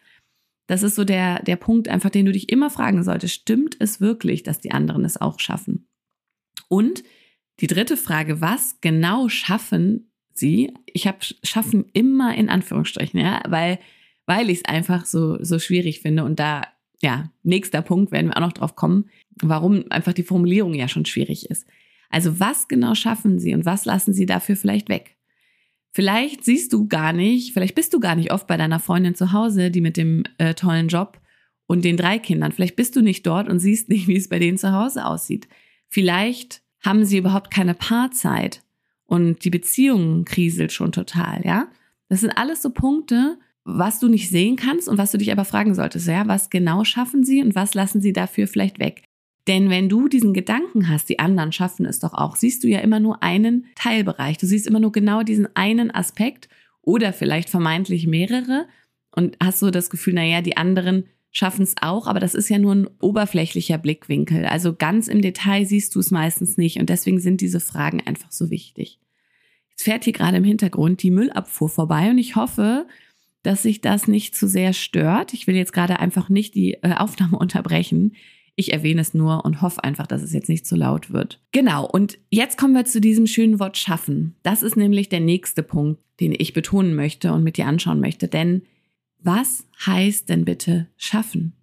Das 0.66 0.82
ist 0.82 0.96
so 0.96 1.04
der, 1.04 1.42
der 1.42 1.56
Punkt 1.56 1.88
einfach, 1.88 2.10
den 2.10 2.26
du 2.26 2.32
dich 2.32 2.50
immer 2.50 2.68
fragen 2.68 3.02
solltest. 3.02 3.32
Stimmt 3.32 3.74
es 3.78 4.02
wirklich, 4.02 4.42
dass 4.42 4.60
die 4.60 4.72
anderen 4.72 5.02
es 5.02 5.18
auch 5.18 5.40
schaffen? 5.40 5.88
Und 6.68 7.04
die 7.60 7.68
dritte 7.68 7.96
Frage, 7.96 8.42
was 8.42 8.82
genau 8.82 9.30
schaffen 9.30 10.12
sie. 10.34 10.74
Ich 10.84 11.06
habe 11.06 11.20
schaffen 11.42 11.86
immer 11.94 12.34
in 12.34 12.50
Anführungsstrichen, 12.50 13.18
ja, 13.18 13.40
weil, 13.48 13.78
weil 14.26 14.50
ich 14.50 14.58
es 14.58 14.64
einfach 14.64 15.06
so, 15.06 15.42
so 15.42 15.58
schwierig 15.58 16.00
finde. 16.00 16.24
Und 16.24 16.38
da, 16.38 16.62
ja, 17.02 17.30
nächster 17.42 17.82
Punkt 17.82 18.12
werden 18.12 18.28
wir 18.28 18.36
auch 18.36 18.42
noch 18.42 18.52
drauf 18.52 18.76
kommen, 18.76 19.10
warum 19.40 19.84
einfach 19.90 20.12
die 20.12 20.22
Formulierung 20.22 20.74
ja 20.74 20.88
schon 20.88 21.04
schwierig 21.04 21.50
ist. 21.50 21.66
Also 22.10 22.38
was 22.38 22.68
genau 22.68 22.94
schaffen 22.94 23.38
sie 23.38 23.54
und 23.54 23.64
was 23.64 23.84
lassen 23.84 24.12
sie 24.12 24.26
dafür 24.26 24.56
vielleicht 24.56 24.88
weg? 24.88 25.16
Vielleicht 25.92 26.44
siehst 26.44 26.72
du 26.72 26.88
gar 26.88 27.12
nicht, 27.12 27.52
vielleicht 27.52 27.74
bist 27.74 27.92
du 27.92 28.00
gar 28.00 28.14
nicht 28.14 28.32
oft 28.32 28.46
bei 28.46 28.56
deiner 28.56 28.80
Freundin 28.80 29.14
zu 29.14 29.32
Hause, 29.32 29.70
die 29.70 29.80
mit 29.80 29.96
dem 29.96 30.24
äh, 30.38 30.54
tollen 30.54 30.88
Job 30.88 31.20
und 31.66 31.84
den 31.84 31.96
drei 31.96 32.18
Kindern. 32.18 32.52
Vielleicht 32.52 32.76
bist 32.76 32.96
du 32.96 33.02
nicht 33.02 33.26
dort 33.26 33.48
und 33.48 33.58
siehst 33.58 33.88
nicht, 33.88 34.08
wie 34.08 34.16
es 34.16 34.28
bei 34.28 34.38
denen 34.38 34.58
zu 34.58 34.72
Hause 34.72 35.04
aussieht. 35.06 35.48
Vielleicht 35.88 36.62
haben 36.80 37.04
sie 37.04 37.18
überhaupt 37.18 37.50
keine 37.50 37.74
Paarzeit 37.74 38.62
und 39.04 39.44
die 39.44 39.50
Beziehung 39.50 40.24
kriselt 40.24 40.72
schon 40.72 40.92
total, 40.92 41.44
ja? 41.44 41.68
Das 42.08 42.20
sind 42.20 42.32
alles 42.32 42.60
so 42.60 42.70
Punkte, 42.70 43.38
was 43.64 44.00
du 44.00 44.08
nicht 44.08 44.28
sehen 44.28 44.56
kannst 44.56 44.88
und 44.88 44.98
was 44.98 45.12
du 45.12 45.18
dich 45.18 45.30
aber 45.30 45.44
fragen 45.44 45.74
solltest, 45.74 46.08
ja? 46.08 46.26
Was 46.26 46.50
genau 46.50 46.84
schaffen 46.84 47.24
sie 47.24 47.42
und 47.42 47.54
was 47.54 47.74
lassen 47.74 48.00
sie 48.00 48.12
dafür 48.12 48.46
vielleicht 48.46 48.78
weg? 48.78 49.04
Denn 49.48 49.70
wenn 49.70 49.88
du 49.88 50.08
diesen 50.08 50.34
Gedanken 50.34 50.88
hast, 50.88 51.08
die 51.08 51.18
anderen 51.18 51.52
schaffen 51.52 51.84
es 51.84 51.98
doch 51.98 52.14
auch, 52.14 52.36
siehst 52.36 52.62
du 52.62 52.68
ja 52.68 52.78
immer 52.80 53.00
nur 53.00 53.22
einen 53.22 53.66
Teilbereich. 53.74 54.38
Du 54.38 54.46
siehst 54.46 54.66
immer 54.66 54.80
nur 54.80 54.92
genau 54.92 55.22
diesen 55.22 55.48
einen 55.56 55.92
Aspekt 55.92 56.48
oder 56.80 57.12
vielleicht 57.12 57.50
vermeintlich 57.50 58.06
mehrere 58.06 58.66
und 59.14 59.36
hast 59.42 59.58
so 59.58 59.70
das 59.70 59.90
Gefühl, 59.90 60.14
naja, 60.14 60.42
die 60.42 60.56
anderen 60.56 61.04
schaffen 61.32 61.62
es 61.62 61.74
auch, 61.80 62.06
aber 62.06 62.20
das 62.20 62.34
ist 62.34 62.50
ja 62.50 62.58
nur 62.58 62.74
ein 62.74 62.88
oberflächlicher 63.00 63.78
Blickwinkel. 63.78 64.44
Also 64.46 64.74
ganz 64.74 65.08
im 65.08 65.22
Detail 65.22 65.64
siehst 65.64 65.94
du 65.94 66.00
es 66.00 66.10
meistens 66.10 66.56
nicht 66.56 66.78
und 66.78 66.88
deswegen 66.88 67.20
sind 67.20 67.40
diese 67.40 67.60
Fragen 67.60 68.02
einfach 68.04 68.30
so 68.30 68.50
wichtig. 68.50 69.00
Jetzt 69.70 69.84
fährt 69.84 70.04
hier 70.04 70.12
gerade 70.12 70.36
im 70.36 70.44
Hintergrund 70.44 71.02
die 71.02 71.10
Müllabfuhr 71.10 71.70
vorbei 71.70 72.10
und 72.10 72.18
ich 72.18 72.36
hoffe, 72.36 72.86
dass 73.42 73.62
sich 73.62 73.80
das 73.80 74.08
nicht 74.08 74.34
zu 74.34 74.46
sehr 74.46 74.72
stört. 74.72 75.34
Ich 75.34 75.46
will 75.46 75.56
jetzt 75.56 75.72
gerade 75.72 76.00
einfach 76.00 76.28
nicht 76.28 76.54
die 76.54 76.74
äh, 76.82 76.94
Aufnahme 76.96 77.38
unterbrechen. 77.38 78.14
Ich 78.54 78.72
erwähne 78.72 79.00
es 79.00 79.14
nur 79.14 79.44
und 79.44 79.62
hoffe 79.62 79.82
einfach, 79.82 80.06
dass 80.06 80.22
es 80.22 80.32
jetzt 80.32 80.48
nicht 80.48 80.66
zu 80.66 80.76
laut 80.76 81.10
wird. 81.10 81.40
Genau, 81.52 81.86
und 81.86 82.18
jetzt 82.30 82.58
kommen 82.58 82.74
wir 82.74 82.84
zu 82.84 83.00
diesem 83.00 83.26
schönen 83.26 83.58
Wort 83.58 83.78
schaffen. 83.78 84.36
Das 84.42 84.62
ist 84.62 84.76
nämlich 84.76 85.08
der 85.08 85.20
nächste 85.20 85.62
Punkt, 85.62 86.02
den 86.20 86.34
ich 86.36 86.52
betonen 86.52 86.94
möchte 86.94 87.32
und 87.32 87.42
mit 87.42 87.56
dir 87.56 87.66
anschauen 87.66 88.00
möchte. 88.00 88.28
Denn 88.28 88.62
was 89.18 89.66
heißt 89.86 90.28
denn 90.28 90.44
bitte 90.44 90.88
schaffen? 90.96 91.54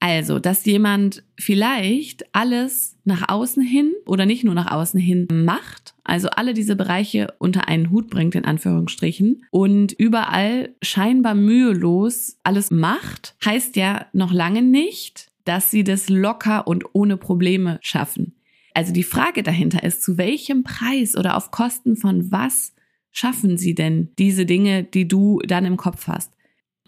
Also, 0.00 0.38
dass 0.38 0.64
jemand 0.64 1.22
vielleicht 1.38 2.34
alles 2.34 2.96
nach 3.04 3.28
außen 3.28 3.62
hin 3.62 3.92
oder 4.06 4.26
nicht 4.26 4.42
nur 4.42 4.54
nach 4.54 4.72
außen 4.72 4.98
hin 4.98 5.28
macht, 5.30 5.91
also 6.04 6.28
alle 6.30 6.54
diese 6.54 6.76
Bereiche 6.76 7.34
unter 7.38 7.68
einen 7.68 7.90
Hut 7.90 8.10
bringt, 8.10 8.34
in 8.34 8.44
Anführungsstrichen, 8.44 9.44
und 9.50 9.92
überall 9.92 10.74
scheinbar 10.82 11.34
mühelos 11.34 12.38
alles 12.42 12.70
macht, 12.70 13.36
heißt 13.44 13.76
ja 13.76 14.06
noch 14.12 14.32
lange 14.32 14.62
nicht, 14.62 15.30
dass 15.44 15.70
sie 15.70 15.84
das 15.84 16.08
locker 16.08 16.66
und 16.66 16.84
ohne 16.92 17.16
Probleme 17.16 17.78
schaffen. 17.82 18.34
Also 18.74 18.92
die 18.92 19.02
Frage 19.02 19.42
dahinter 19.42 19.82
ist, 19.82 20.02
zu 20.02 20.16
welchem 20.18 20.62
Preis 20.64 21.16
oder 21.16 21.36
auf 21.36 21.50
Kosten 21.50 21.96
von 21.96 22.30
was 22.32 22.72
schaffen 23.10 23.58
sie 23.58 23.74
denn 23.74 24.08
diese 24.18 24.46
Dinge, 24.46 24.84
die 24.84 25.06
du 25.06 25.40
dann 25.46 25.66
im 25.66 25.76
Kopf 25.76 26.06
hast? 26.08 26.32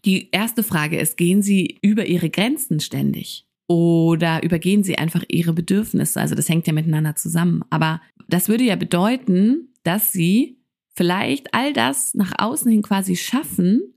Die 0.05 0.31
erste 0.33 0.63
Frage 0.63 0.99
ist, 0.99 1.17
gehen 1.17 1.43
sie 1.43 1.79
über 1.83 2.07
ihre 2.07 2.31
Grenzen 2.31 2.81
ständig? 2.81 3.47
Oder 3.67 4.43
übergehen 4.43 4.85
sie 4.85 4.99
einfach 4.99 5.25
ihre 5.29 5.53
Bedürfnisse? 5.53 6.21
Also 6.21 6.35
das 6.35 6.49
hängt 6.49 6.67
ja 6.67 6.73
miteinander 6.73 7.17
zusammen. 7.17 7.63
Aber 7.71 8.01
das 8.29 8.49
würde 8.49 8.65
ja 8.65 8.77
bedeuten, 8.77 9.73
dass 9.85 10.13
sie 10.13 10.59
vielleicht 10.95 11.55
all 11.55 11.73
das 11.73 12.15
nach 12.15 12.33
außen 12.39 12.71
hin 12.71 12.83
quasi 12.83 13.17
schaffen, 13.17 13.95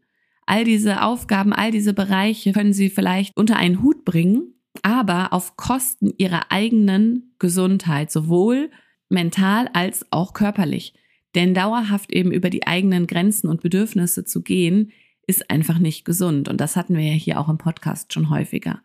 All 0.48 0.64
diese 0.64 1.04
Aufgaben, 1.04 1.52
all 1.52 1.72
diese 1.72 1.94
Bereiche 1.94 2.54
können 2.54 2.72
sie 2.72 2.90
vielleicht 2.90 3.36
unter 3.36 3.58
einen 3.58 3.84
Hut 3.84 4.06
bringen, 4.06 4.54
aber 4.82 5.34
auf 5.34 5.58
Kosten 5.58 6.14
ihrer 6.18 6.54
eigenen 6.54 7.34
Gesundheit, 7.38 8.12
sowohl 8.12 8.72
mental 9.10 9.68
als 9.74 10.06
auch 10.10 10.34
körperlich. 10.34 10.94
Denn 11.36 11.54
dauerhaft 11.54 12.14
eben 12.14 12.32
über 12.32 12.50
die 12.50 12.66
eigenen 12.66 13.08
Grenzen 13.08 13.50
und 13.50 13.62
Bedürfnisse 13.62 14.24
zu 14.24 14.42
gehen, 14.42 14.94
ist 15.28 15.52
einfach 15.52 15.80
nicht 15.80 16.06
gesund. 16.06 16.48
Und 16.48 16.62
das 16.62 16.78
hatten 16.78 16.96
wir 16.96 17.04
ja 17.04 17.12
hier 17.12 17.42
auch 17.42 17.50
im 17.50 17.58
Podcast 17.58 18.14
schon 18.14 18.30
häufiger. 18.30 18.82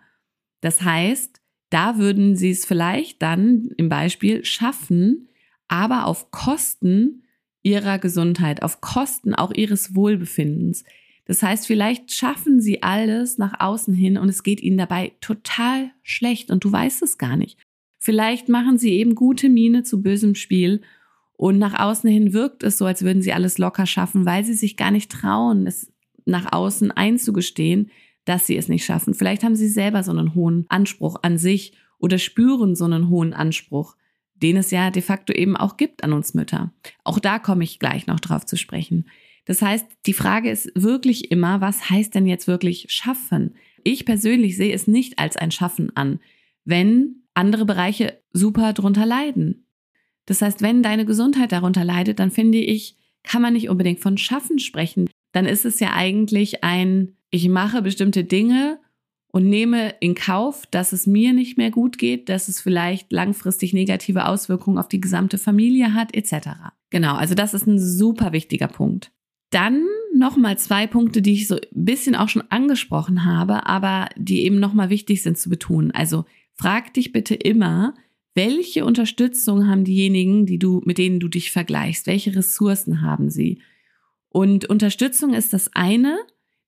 Das 0.63 0.81
heißt, 0.81 1.43
da 1.69 1.99
würden 1.99 2.37
sie 2.37 2.51
es 2.51 2.65
vielleicht 2.65 3.21
dann 3.21 3.71
im 3.77 3.91
Beispiel 3.91 4.45
schaffen, 4.45 5.29
aber 5.69 6.07
auf 6.07 6.31
Kosten 6.31 7.25
ihrer 7.63 7.99
Gesundheit, 7.99 8.63
auf 8.63 8.81
Kosten 8.81 9.35
auch 9.35 9.53
ihres 9.53 9.95
Wohlbefindens. 9.95 10.85
Das 11.25 11.43
heißt, 11.43 11.67
vielleicht 11.67 12.13
schaffen 12.13 12.61
sie 12.61 12.83
alles 12.83 13.39
nach 13.39 13.61
außen 13.61 13.95
hin 13.95 14.19
und 14.19 14.29
es 14.29 14.43
geht 14.43 14.61
ihnen 14.63 14.79
dabei 14.79 15.13
total 15.21 15.91
schlecht 16.03 16.51
und 16.51 16.65
du 16.65 16.73
weißt 16.73 17.03
es 17.03 17.19
gar 17.19 17.37
nicht. 17.37 17.59
Vielleicht 17.99 18.49
machen 18.49 18.79
sie 18.79 18.93
eben 18.93 19.15
gute 19.15 19.49
Miene 19.49 19.85
zu 19.85 20.03
bösem 20.03 20.35
Spiel 20.35 20.83
und 21.35 21.59
nach 21.59 21.79
außen 21.79 22.11
hin 22.11 22.33
wirkt 22.33 22.63
es 22.63 22.79
so, 22.79 22.85
als 22.85 23.03
würden 23.03 23.23
sie 23.23 23.33
alles 23.33 23.59
locker 23.59 23.87
schaffen, 23.87 24.27
weil 24.27 24.45
sie 24.45 24.55
sich 24.55 24.77
gar 24.77 24.91
nicht 24.91 25.11
trauen, 25.11 25.67
es 25.67 25.93
nach 26.25 26.53
außen 26.53 26.91
einzugestehen, 26.91 27.91
dass 28.25 28.47
sie 28.47 28.57
es 28.57 28.69
nicht 28.69 28.85
schaffen. 28.85 29.15
Vielleicht 29.15 29.43
haben 29.43 29.57
sie 29.57 29.69
selber 29.69 30.03
so 30.03 30.11
einen 30.13 30.35
hohen 30.35 30.67
Anspruch 30.69 31.17
an 31.23 31.39
sich 31.39 31.75
oder 31.99 32.19
spüren 32.19 32.75
so 32.75 32.85
einen 32.85 33.09
hohen 33.09 33.33
Anspruch, 33.33 33.97
den 34.35 34.57
es 34.57 34.71
ja 34.71 34.91
de 34.91 35.03
facto 35.03 35.33
eben 35.33 35.57
auch 35.57 35.77
gibt 35.77 36.05
an 36.05 36.13
uns 36.13 36.35
Mütter. 36.35 36.73
Auch 37.05 37.19
da 37.19 37.39
komme 37.39 37.65
ich 37.65 37.79
gleich 37.79 38.07
noch 38.07 38.21
drauf 38.21 38.45
zu 38.45 38.57
sprechen. 38.57 39.07
Das 39.45 39.63
heißt, 39.63 39.87
die 40.07 40.13
Frage 40.13 40.51
ist 40.51 40.71
wirklich 40.75 41.31
immer, 41.31 41.61
was 41.61 41.91
heißt 41.91 42.15
denn 42.15 42.27
jetzt 42.27 42.47
wirklich 42.47 42.87
schaffen? 42.89 43.55
Ich 43.85 44.05
persönlich 44.05 44.57
sehe 44.57 44.75
es 44.75 44.87
nicht 44.87 45.19
als 45.19 45.37
ein 45.37 45.51
Schaffen 45.51 45.97
an, 45.97 46.21
wenn 46.65 47.23
andere 47.35 47.65
Bereiche 47.65 48.21
super 48.33 48.73
drunter 48.73 49.07
leiden. 49.07 49.67
Das 50.27 50.43
heißt, 50.43 50.63
wenn 50.63 50.83
deine 50.83 51.05
Gesundheit 51.05 51.51
darunter 51.51 51.85
leidet, 51.85 52.21
dann 52.21 52.31
finde 52.31 52.59
ich, 52.59 52.97
kann 53.25 53.43
man 53.43 53.55
nicht 53.55 53.69
unbedingt 53.69 54.01
von 54.01 54.19
Schaffen 54.19 54.59
sprechen. 54.59 55.09
Dann 55.33 55.47
ist 55.47 55.65
es 55.65 55.81
ja 55.81 55.93
eigentlich 55.93 56.63
ein, 56.63 57.17
ich 57.33 57.49
mache 57.49 57.83
bestimmte 57.83 58.23
Dinge 58.23 58.79
und 59.33 59.49
nehme 59.49 59.95
in 60.01 60.15
Kauf, 60.15 60.67
dass 60.67 60.93
es 60.93 61.07
mir 61.07 61.33
nicht 61.33 61.57
mehr 61.57 61.71
gut 61.71 61.97
geht, 61.97 62.29
dass 62.29 62.49
es 62.49 62.61
vielleicht 62.61 63.11
langfristig 63.11 63.73
negative 63.73 64.27
Auswirkungen 64.27 64.79
auf 64.79 64.89
die 64.89 65.01
gesamte 65.01 65.39
Familie 65.39 65.95
hat, 65.95 66.15
etc. 66.15 66.51
Genau, 66.91 67.15
also 67.15 67.35
das 67.35 67.55
ist 67.55 67.67
ein 67.67 67.81
super 67.81 68.33
wichtiger 68.33 68.69
Punkt. 68.69 69.11
Dann 69.49 69.83
nochmal 70.15 70.59
zwei 70.59 70.87
Punkte, 70.87 71.23
die 71.23 71.33
ich 71.33 71.49
so 71.49 71.57
ein 71.57 71.85
bisschen 71.85 72.15
auch 72.15 72.29
schon 72.29 72.45
angesprochen 72.51 73.25
habe, 73.25 73.67
aber 73.67 74.11
die 74.17 74.45
eben 74.45 74.61
nochmal 74.61 74.91
wichtig 74.91 75.23
sind 75.23 75.39
zu 75.39 75.49
betonen. 75.49 75.91
Also 75.91 76.27
frag 76.53 76.93
dich 76.93 77.13
bitte 77.13 77.35
immer, 77.35 77.95
welche 78.35 78.85
Unterstützung 78.85 79.67
haben 79.69 79.85
diejenigen, 79.85 80.45
die 80.45 80.59
du, 80.59 80.83
mit 80.85 80.99
denen 80.99 81.21
du 81.21 81.29
dich 81.29 81.51
vergleichst? 81.51 82.07
Welche 82.07 82.37
Ressourcen 82.37 83.01
haben 83.01 83.31
sie? 83.31 83.63
Und 84.29 84.69
Unterstützung 84.69 85.33
ist 85.33 85.55
das 85.55 85.71
eine, 85.75 86.19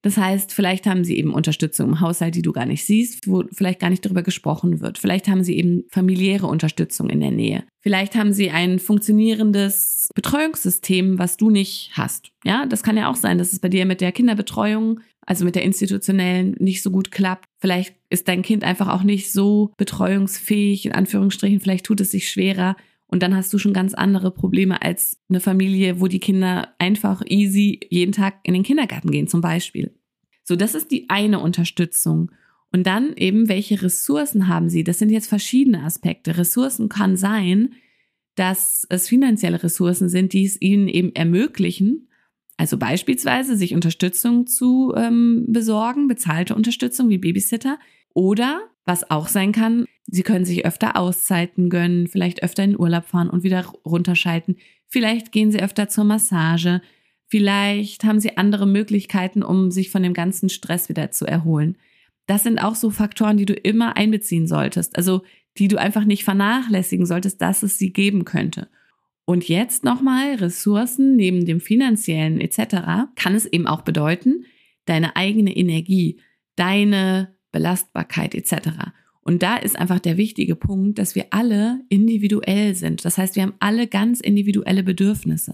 das 0.05 0.19
heißt, 0.19 0.53
vielleicht 0.53 0.87
haben 0.87 1.03
sie 1.03 1.17
eben 1.17 1.33
Unterstützung 1.33 1.89
im 1.89 2.01
Haushalt, 2.01 2.35
die 2.35 2.43
du 2.43 2.53
gar 2.53 2.67
nicht 2.67 2.85
siehst, 2.85 3.27
wo 3.27 3.45
vielleicht 3.51 3.81
gar 3.81 3.89
nicht 3.89 4.05
darüber 4.05 4.23
gesprochen 4.23 4.81
wird. 4.81 4.99
Vielleicht 4.99 5.29
haben 5.29 5.43
sie 5.43 5.57
eben 5.57 5.85
familiäre 5.89 6.47
Unterstützung 6.47 7.09
in 7.09 7.21
der 7.21 7.31
Nähe. 7.31 7.65
Vielleicht 7.81 8.15
haben 8.15 8.35
sie 8.35 8.51
ein 8.51 8.79
funktionierendes 8.81 10.11
Betreuungssystem, 10.15 11.19
was 11.19 11.39
du 11.39 11.49
nicht 11.49 11.93
hast. 11.95 12.33
Ja, 12.45 12.67
das 12.67 12.83
kann 12.83 12.99
ja 12.99 13.11
auch 13.11 13.17
sein, 13.17 13.39
dass 13.39 13.55
es 13.55 13.61
bei 13.61 13.71
dir 13.71 13.87
mit 13.87 14.03
der 14.03 14.13
Kinderbetreuung, 14.13 15.01
also 15.25 15.47
mit 15.47 15.55
der 15.55 15.63
institutionellen, 15.63 16.55
nicht 16.59 16.83
so 16.83 16.91
gut 16.91 17.11
klappt. 17.11 17.47
Vielleicht 17.59 17.95
ist 18.11 18.29
dein 18.29 18.43
Kind 18.43 18.63
einfach 18.63 18.89
auch 18.89 19.05
nicht 19.05 19.33
so 19.33 19.73
betreuungsfähig, 19.79 20.85
in 20.85 20.93
Anführungsstrichen. 20.93 21.61
Vielleicht 21.61 21.87
tut 21.87 22.03
es 22.03 22.11
sich 22.11 22.29
schwerer. 22.29 22.77
Und 23.07 23.23
dann 23.23 23.35
hast 23.35 23.53
du 23.53 23.59
schon 23.59 23.73
ganz 23.73 23.95
andere 23.95 24.31
Probleme 24.31 24.83
als 24.83 25.21
eine 25.29 25.41
Familie, 25.41 26.01
wo 26.01 26.09
die 26.09 26.21
Kinder 26.21 26.75
einfach 26.79 27.23
easy 27.27 27.81
jeden 27.91 28.13
Tag 28.13 28.41
in 28.43 28.55
den 28.55 28.63
Kindergarten 28.63 29.11
gehen 29.11 29.29
zum 29.29 29.41
Beispiel. 29.41 29.95
So, 30.43 30.57
das 30.57 30.75
ist 30.75 30.91
die 30.91 31.09
eine 31.11 31.39
Unterstützung. 31.41 32.31
Und 32.73 32.87
dann 32.87 33.15
eben, 33.17 33.49
welche 33.49 33.83
Ressourcen 33.83 34.49
haben 34.49 34.69
sie? 34.69 34.83
Das 34.83 34.99
sind 34.99 35.11
jetzt 35.11 35.29
verschiedene 35.29 35.85
Aspekte. 35.85 36.37
Ressourcen 36.37 36.89
kann 36.89 37.17
sein, 37.17 37.75
dass 38.35 38.85
es 38.91 39.09
finanzielle 39.09 39.63
Ressourcen 39.63 40.09
sind, 40.09 40.33
die 40.33 40.45
es 40.45 40.61
ihnen 40.61 40.89
eben 40.89 41.15
ermöglichen, 41.15 42.09
also 42.57 42.79
beispielsweise 42.79 43.57
sich 43.57 43.75
Unterstützung 43.75 44.47
zu 44.47 44.93
ähm, 44.97 45.47
besorgen, 45.49 46.07
bezahlte 46.07 46.55
Unterstützung 46.55 47.09
wie 47.09 47.19
Babysitter. 47.19 47.79
Oder 48.13 48.63
was 48.85 49.11
auch 49.11 49.29
sein 49.29 49.53
kann, 49.53 49.87
sie 50.07 50.23
können 50.23 50.45
sich 50.45 50.65
öfter 50.65 50.97
Auszeiten 50.97 51.71
gönnen, 51.71 52.07
vielleicht 52.09 52.43
öfter 52.43 52.65
in 52.65 52.79
Urlaub 52.79 53.07
fahren 53.07 53.31
und 53.31 53.43
wieder 53.43 53.65
runterschalten. 53.85 54.57
Vielleicht 54.89 55.33
gehen 55.33 55.51
sie 55.51 55.63
öfter 55.63 55.89
zur 55.89 56.05
Massage. 56.05 56.81
Vielleicht 57.27 58.05
haben 58.05 58.21
sie 58.21 58.37
andere 58.37 58.67
Möglichkeiten, 58.67 59.43
um 59.43 59.71
sich 59.71 59.91
von 59.91 60.03
dem 60.03 60.15
ganzen 60.15 60.49
Stress 60.49 60.89
wieder 60.89 61.11
zu 61.11 61.27
erholen. 61.27 61.77
Das 62.27 62.43
sind 62.43 62.59
auch 62.59 62.75
so 62.75 62.91
Faktoren, 62.91 63.37
die 63.37 63.47
du 63.47 63.55
immer 63.55 63.97
einbeziehen 63.97 64.47
solltest. 64.47 64.97
Also, 64.97 65.23
die 65.59 65.69
du 65.69 65.77
einfach 65.77 66.05
nicht 66.05 66.25
vernachlässigen 66.25 67.07
solltest, 67.07 67.41
dass 67.41 67.63
es 67.63 67.79
sie 67.79 67.93
geben 67.93 68.25
könnte. 68.25 68.69
Und 69.25 69.49
jetzt 69.49 69.85
nochmal 69.85 70.35
Ressourcen 70.35 71.17
neben 71.17 71.47
dem 71.47 71.61
finanziellen 71.61 72.41
etc. 72.41 73.09
kann 73.15 73.35
es 73.35 73.47
eben 73.47 73.67
auch 73.67 73.83
bedeuten, 73.83 74.45
deine 74.85 75.17
eigene 75.17 75.57
Energie, 75.57 76.21
deine 76.57 77.35
Belastbarkeit 77.53 78.35
etc. 78.35 78.93
Und 79.25 79.43
da 79.43 79.57
ist 79.57 79.79
einfach 79.79 79.99
der 79.99 80.19
wichtige 80.19 80.55
Punkt, 80.55 80.99
dass 80.99 81.15
wir 81.15 81.27
alle 81.31 81.81
individuell 81.89 82.75
sind. 82.75 83.05
Das 83.05 83.19
heißt, 83.19 83.37
wir 83.37 83.43
haben 83.43 83.55
alle 83.59 83.87
ganz 83.87 84.21
individuelle 84.21 84.83
Bedürfnisse. 84.83 85.53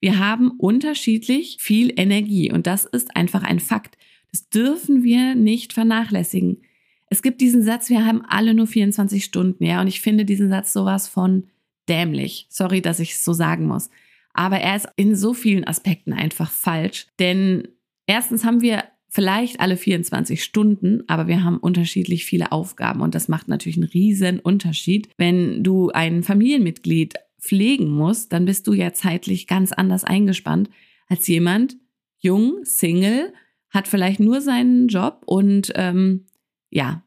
Wir 0.00 0.18
haben 0.18 0.50
unterschiedlich 0.58 1.56
viel 1.60 1.92
Energie 1.96 2.52
und 2.52 2.66
das 2.66 2.84
ist 2.84 3.16
einfach 3.16 3.44
ein 3.44 3.60
Fakt. 3.60 3.96
Das 4.32 4.48
dürfen 4.48 5.04
wir 5.04 5.36
nicht 5.36 5.72
vernachlässigen. 5.72 6.62
Es 7.08 7.22
gibt 7.22 7.40
diesen 7.40 7.62
Satz, 7.62 7.90
wir 7.90 8.04
haben 8.04 8.24
alle 8.26 8.54
nur 8.54 8.66
24 8.66 9.24
Stunden, 9.24 9.64
ja, 9.64 9.80
und 9.80 9.86
ich 9.86 10.00
finde 10.00 10.24
diesen 10.24 10.48
Satz 10.48 10.72
sowas 10.72 11.06
von 11.06 11.44
dämlich. 11.88 12.46
Sorry, 12.48 12.80
dass 12.80 12.98
ich 12.98 13.12
es 13.12 13.24
so 13.24 13.32
sagen 13.32 13.66
muss. 13.66 13.90
Aber 14.32 14.58
er 14.58 14.76
ist 14.76 14.88
in 14.96 15.14
so 15.14 15.34
vielen 15.34 15.64
Aspekten 15.64 16.12
einfach 16.12 16.50
falsch. 16.50 17.06
Denn 17.18 17.68
erstens 18.06 18.44
haben 18.44 18.62
wir 18.62 18.84
vielleicht 19.12 19.60
alle 19.60 19.76
24 19.76 20.42
Stunden, 20.42 21.02
aber 21.06 21.26
wir 21.26 21.44
haben 21.44 21.58
unterschiedlich 21.58 22.24
viele 22.24 22.50
Aufgaben 22.50 23.02
und 23.02 23.14
das 23.14 23.28
macht 23.28 23.46
natürlich 23.46 23.76
einen 23.76 23.90
riesen 23.90 24.40
Unterschied. 24.40 25.10
Wenn 25.18 25.62
du 25.62 25.90
ein 25.90 26.22
Familienmitglied 26.22 27.14
pflegen 27.38 27.90
musst, 27.90 28.32
dann 28.32 28.46
bist 28.46 28.66
du 28.66 28.72
ja 28.72 28.94
zeitlich 28.94 29.46
ganz 29.46 29.72
anders 29.72 30.04
eingespannt 30.04 30.70
als 31.08 31.28
jemand, 31.28 31.76
jung, 32.20 32.60
Single, 32.64 33.34
hat 33.68 33.86
vielleicht 33.86 34.18
nur 34.18 34.40
seinen 34.40 34.88
Job 34.88 35.22
und 35.26 35.72
ähm, 35.74 36.26
ja, 36.70 37.04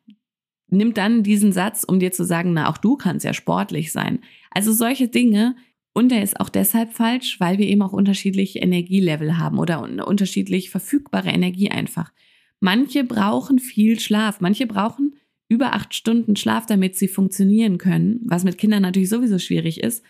nimmt 0.68 0.98
dann 0.98 1.24
diesen 1.24 1.54
Satz, 1.54 1.84
um 1.84 2.00
dir 2.00 2.12
zu 2.12 2.24
sagen, 2.24 2.54
na, 2.54 2.70
auch 2.70 2.78
du 2.78 2.98
kannst 2.98 3.26
ja 3.26 3.34
sportlich 3.34 3.92
sein. 3.92 4.20
Also 4.52 4.74
solche 4.74 5.08
Dinge. 5.08 5.56
Und 5.98 6.10
der 6.10 6.24
ist 6.24 6.42
auch 6.42 6.50
deshalb 6.50 6.92
falsch, 6.92 7.40
weil 7.40 7.58
wir 7.58 7.68
eben 7.68 7.82
auch 7.82 7.94
unterschiedliche 7.94 8.60
Energielevel 8.60 9.38
haben 9.38 9.58
oder 9.58 9.82
unterschiedlich 9.82 10.70
verfügbare 10.70 11.30
Energie 11.30 11.72
einfach. 11.72 12.12
Manche 12.60 13.06
brauchen 13.06 13.60
viel 13.60 13.98
Schlaf, 13.98 14.42
manche 14.42 14.68
brauchen 14.68 15.16
über 15.48 15.74
acht 15.74 15.94
Stunden 15.94 16.36
Schlaf, 16.36 16.66
damit 16.66 16.98
sie 16.98 17.08
funktionieren 17.08 17.78
können, 17.78 18.20
was 18.26 18.44
mit 18.44 18.58
Kindern 18.58 18.82
natürlich 18.82 19.08
sowieso 19.08 19.40
schwierig 19.40 19.80
ist. 19.80 20.04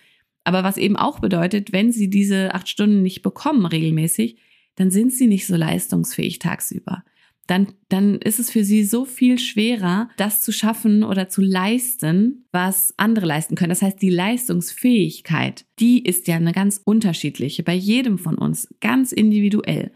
Aber 0.43 0.63
was 0.63 0.77
eben 0.77 0.95
auch 0.95 1.19
bedeutet, 1.19 1.71
wenn 1.71 1.91
sie 1.91 2.09
diese 2.09 2.55
acht 2.55 2.67
Stunden 2.67 3.03
nicht 3.03 3.21
bekommen 3.21 3.67
regelmäßig, 3.67 4.37
dann 4.77 4.89
sind 4.89 5.13
sie 5.13 5.27
nicht 5.27 5.45
so 5.45 5.55
leistungsfähig 5.55 6.39
tagsüber 6.39 7.03
dann, 7.47 7.67
dann 7.89 8.15
ist 8.15 8.39
es 8.39 8.51
für 8.51 8.63
sie 8.63 8.83
so 8.83 9.05
viel 9.05 9.37
schwerer, 9.37 10.09
das 10.17 10.41
zu 10.41 10.51
schaffen 10.51 11.03
oder 11.03 11.29
zu 11.29 11.41
leisten, 11.41 12.45
was 12.51 12.93
andere 12.97 13.25
leisten 13.25 13.55
können. 13.55 13.69
Das 13.69 13.81
heißt, 13.81 14.01
die 14.01 14.09
Leistungsfähigkeit, 14.09 15.65
die 15.79 16.03
ist 16.03 16.27
ja 16.27 16.35
eine 16.35 16.53
ganz 16.53 16.81
unterschiedliche 16.83 17.63
bei 17.63 17.75
jedem 17.75 18.17
von 18.17 18.37
uns, 18.37 18.67
ganz 18.81 19.11
individuell. 19.11 19.91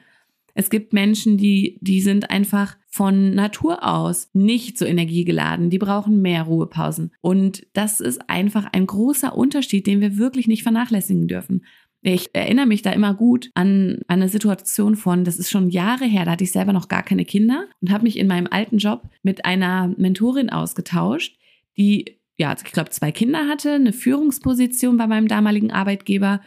Es 0.53 0.70
gibt 0.70 0.94
Menschen, 0.94 1.38
die, 1.38 1.77
die 1.82 2.01
sind 2.01 2.32
einfach 2.32 2.75
von 2.88 3.34
Natur 3.34 3.88
aus 3.88 4.29
nicht 4.34 4.77
so 4.77 4.86
energiegeladen, 4.86 5.70
die 5.70 5.77
brauchen 5.77 6.22
mehr 6.22 6.44
Ruhepausen. 6.44 7.13
Und 7.22 7.65
das 7.74 8.01
ist 8.01 8.29
einfach 8.29 8.68
ein 8.74 8.86
großer 8.86 9.38
Unterschied, 9.38 9.88
den 9.88 10.01
wir 10.01 10.18
wirklich 10.18 10.48
nicht 10.48 10.63
vernachlässigen 10.63 11.27
dürfen. 11.27 11.63
Ich 12.01 12.29
erinnere 12.34 12.65
mich 12.65 12.82
da 12.82 12.91
immer 12.91 13.13
gut 13.13 13.50
an 13.56 14.00
eine 14.08 14.29
Situation 14.29 14.96
von, 14.96 15.25
das 15.25 15.38
ist 15.38 15.50
schon 15.50 15.70
Jahre 15.70 16.06
her, 16.06 16.24
da 16.24 16.32
hatte 16.32 16.46
ich 16.46 16.51
selber 16.51 16.72
noch 16.72 16.88
gar 16.88 17.03
keine 17.03 17.25
Kinder 17.25 17.65
und 17.82 17.91
habe 17.91 18.03
mich 18.03 18.18
in 18.18 18.27
meinem 18.27 18.48
alten 18.50 18.77
Job 18.77 19.10
mit 19.22 19.44
einer 19.44 19.94
Mentorin 19.98 20.50
ausgetauscht, 20.50 21.38
die, 21.77 22.20
ja, 22.38 22.56
ich 22.56 22.72
glaube, 22.72 22.91
zwei 22.91 23.12
Kinder 23.12 23.48
hatte, 23.48 23.74
eine 23.74 23.91
Führungsposition 23.91 24.96
bei 24.96 25.08
meinem 25.08 25.27
damaligen 25.27 25.72
Arbeitgeber. 25.72 26.39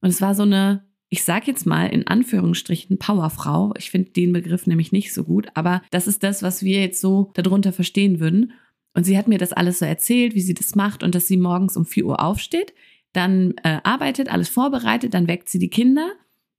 Und 0.00 0.10
es 0.10 0.22
war 0.22 0.36
so 0.36 0.44
eine, 0.44 0.84
ich 1.08 1.24
sage 1.24 1.46
jetzt 1.48 1.66
mal 1.66 1.86
in 1.86 2.06
Anführungsstrichen, 2.06 2.98
Powerfrau. 2.98 3.74
Ich 3.78 3.90
finde 3.90 4.10
den 4.10 4.32
Begriff 4.32 4.68
nämlich 4.68 4.92
nicht 4.92 5.12
so 5.12 5.24
gut, 5.24 5.48
aber 5.54 5.82
das 5.90 6.06
ist 6.06 6.22
das, 6.22 6.44
was 6.44 6.62
wir 6.62 6.80
jetzt 6.80 7.00
so 7.00 7.32
darunter 7.34 7.72
verstehen 7.72 8.20
würden. 8.20 8.52
Und 8.94 9.04
sie 9.04 9.18
hat 9.18 9.26
mir 9.26 9.38
das 9.38 9.52
alles 9.52 9.80
so 9.80 9.84
erzählt, 9.84 10.36
wie 10.36 10.40
sie 10.40 10.54
das 10.54 10.76
macht 10.76 11.02
und 11.02 11.16
dass 11.16 11.26
sie 11.26 11.36
morgens 11.36 11.76
um 11.76 11.84
4 11.84 12.06
Uhr 12.06 12.20
aufsteht 12.20 12.72
dann 13.12 13.54
äh, 13.62 13.80
arbeitet, 13.82 14.32
alles 14.32 14.48
vorbereitet, 14.48 15.14
dann 15.14 15.28
weckt 15.28 15.48
sie 15.48 15.58
die 15.58 15.70
Kinder, 15.70 16.10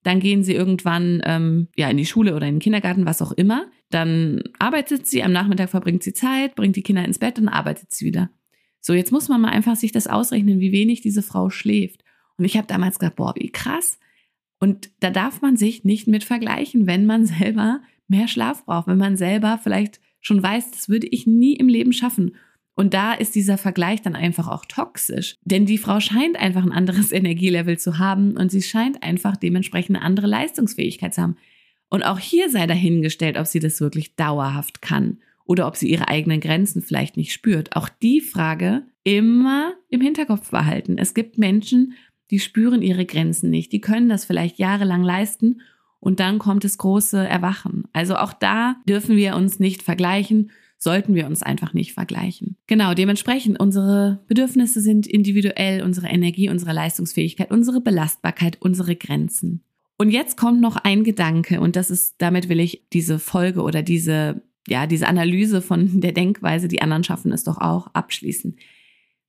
dann 0.04 0.20
gehen 0.20 0.44
sie 0.44 0.54
irgendwann 0.54 1.22
ähm, 1.26 1.68
ja 1.76 1.90
in 1.90 1.98
die 1.98 2.06
Schule 2.06 2.36
oder 2.36 2.48
in 2.48 2.56
den 2.56 2.62
Kindergarten, 2.62 3.06
was 3.06 3.22
auch 3.22 3.32
immer. 3.32 3.68
Dann 3.90 4.44
arbeitet 4.60 5.08
sie, 5.08 5.24
am 5.24 5.32
Nachmittag 5.32 5.70
verbringt 5.70 6.04
sie 6.04 6.14
Zeit, 6.14 6.56
bringt 6.56 6.76
die 6.76 6.84
Kinder 6.84 7.06
ins 7.06 7.20
Bett 7.20 7.38
und 7.40 7.50
arbeitet 7.50 7.92
sie 7.92 8.06
wieder. 8.06 8.30
So, 8.80 8.94
jetzt 8.94 9.12
muss 9.12 9.30
man 9.30 9.42
mal 9.42 9.52
einfach 9.52 9.76
sich 9.76 9.92
das 9.92 10.08
ausrechnen, 10.08 10.60
wie 10.60 10.72
wenig 10.72 11.02
diese 11.02 11.22
Frau 11.22 11.50
schläft. 11.50 12.04
Und 12.38 12.46
ich 12.46 12.58
habe 12.58 12.68
damals 12.68 12.98
gedacht, 12.98 13.18
boah, 13.18 13.36
wie 13.38 13.52
krass. 13.52 14.00
Und 14.60 14.90
da 15.02 15.12
darf 15.12 15.42
man 15.42 15.56
sich 15.56 15.84
nicht 15.84 16.08
mit 16.08 16.24
vergleichen, 16.24 16.88
wenn 16.88 17.06
man 17.06 17.26
selber 17.28 17.82
mehr 18.08 18.28
Schlaf 18.28 18.66
braucht, 18.66 18.88
wenn 18.88 18.98
man 18.98 19.18
selber 19.18 19.60
vielleicht 19.62 20.02
schon 20.20 20.42
weiß, 20.42 20.72
das 20.72 20.90
würde 20.90 21.08
ich 21.08 21.28
nie 21.28 21.56
im 21.56 21.68
Leben 21.68 21.94
schaffen. 21.94 22.36
Und 22.76 22.94
da 22.94 23.14
ist 23.14 23.36
dieser 23.36 23.58
Vergleich 23.58 24.02
dann 24.02 24.16
einfach 24.16 24.48
auch 24.48 24.66
toxisch. 24.66 25.36
Denn 25.44 25.66
die 25.66 25.78
Frau 25.78 26.00
scheint 26.00 26.38
einfach 26.40 26.64
ein 26.64 26.72
anderes 26.72 27.12
Energielevel 27.12 27.78
zu 27.78 28.00
haben 28.00 28.38
und 28.38 28.52
sie 28.52 28.62
scheint 28.62 29.04
einfach 29.04 29.38
dementsprechend 29.38 29.98
eine 29.98 30.06
andere 30.06 30.28
Leistungsfähigkeit 30.28 31.14
zu 31.14 31.22
haben. 31.22 31.38
Und 31.90 32.04
auch 32.04 32.20
hier 32.20 32.50
sei 32.50 32.68
dahingestellt, 32.68 33.38
ob 33.38 33.48
sie 33.48 33.60
das 33.60 33.82
wirklich 33.82 34.16
dauerhaft 34.16 34.82
kann 34.82 35.20
oder 35.46 35.68
ob 35.68 35.76
sie 35.76 35.90
ihre 35.90 36.08
eigenen 36.08 36.40
Grenzen 36.40 36.82
vielleicht 36.82 37.18
nicht 37.18 37.34
spürt. 37.34 37.76
Auch 37.76 37.90
die 37.90 38.22
Frage 38.22 38.84
immer 39.04 39.74
im 39.90 40.00
Hinterkopf 40.00 40.50
behalten. 40.50 40.98
Es 40.98 41.14
gibt 41.14 41.38
Menschen, 41.38 41.94
die 42.30 42.40
spüren 42.40 42.82
ihre 42.82 43.06
Grenzen 43.06 43.50
nicht. 43.50 43.74
Die 43.74 43.82
können 43.82 44.08
das 44.08 44.24
vielleicht 44.24 44.58
jahrelang 44.58 45.04
leisten 45.04 45.62
und 46.00 46.22
dann 46.22 46.40
kommt 46.40 46.64
das 46.64 46.78
große 46.78 47.28
Erwachen. 47.28 47.84
Also 47.92 48.16
auch 48.16 48.32
da 48.32 48.78
dürfen 48.88 49.18
wir 49.18 49.36
uns 49.36 49.60
nicht 49.60 49.84
vergleichen 49.84 50.52
sollten 50.82 51.14
wir 51.14 51.28
uns 51.28 51.44
einfach 51.44 51.74
nicht 51.74 51.94
vergleichen. 51.94 52.58
Genau, 52.66 52.96
dementsprechend 52.96 53.60
unsere 53.60 54.20
Bedürfnisse 54.28 54.82
sind 54.82 55.06
individuell, 55.06 55.84
unsere 55.84 56.08
Energie, 56.08 56.50
unsere 56.50 56.74
Leistungsfähigkeit, 56.74 57.52
unsere 57.52 57.82
Belastbarkeit, 57.82 58.58
unsere 58.62 58.96
Grenzen. 58.96 59.64
Und 60.00 60.10
jetzt 60.10 60.38
kommt 60.38 60.60
noch 60.60 60.78
ein 60.78 61.04
Gedanke 61.04 61.62
und 61.62 61.76
das 61.76 61.92
ist, 61.92 62.16
damit 62.18 62.50
will 62.50 62.60
ich 62.60 62.88
diese 62.94 63.20
Folge 63.20 63.62
oder 63.62 63.84
diese, 63.84 64.42
ja, 64.68 64.88
diese 64.88 65.08
Analyse 65.08 65.62
von 65.62 66.02
der 66.02 66.14
Denkweise, 66.14 66.68
die 66.68 66.82
anderen 66.82 67.04
schaffen 67.04 67.32
es 67.32 67.44
doch 67.44 67.60
auch, 67.60 67.86
abschließen. 67.94 68.58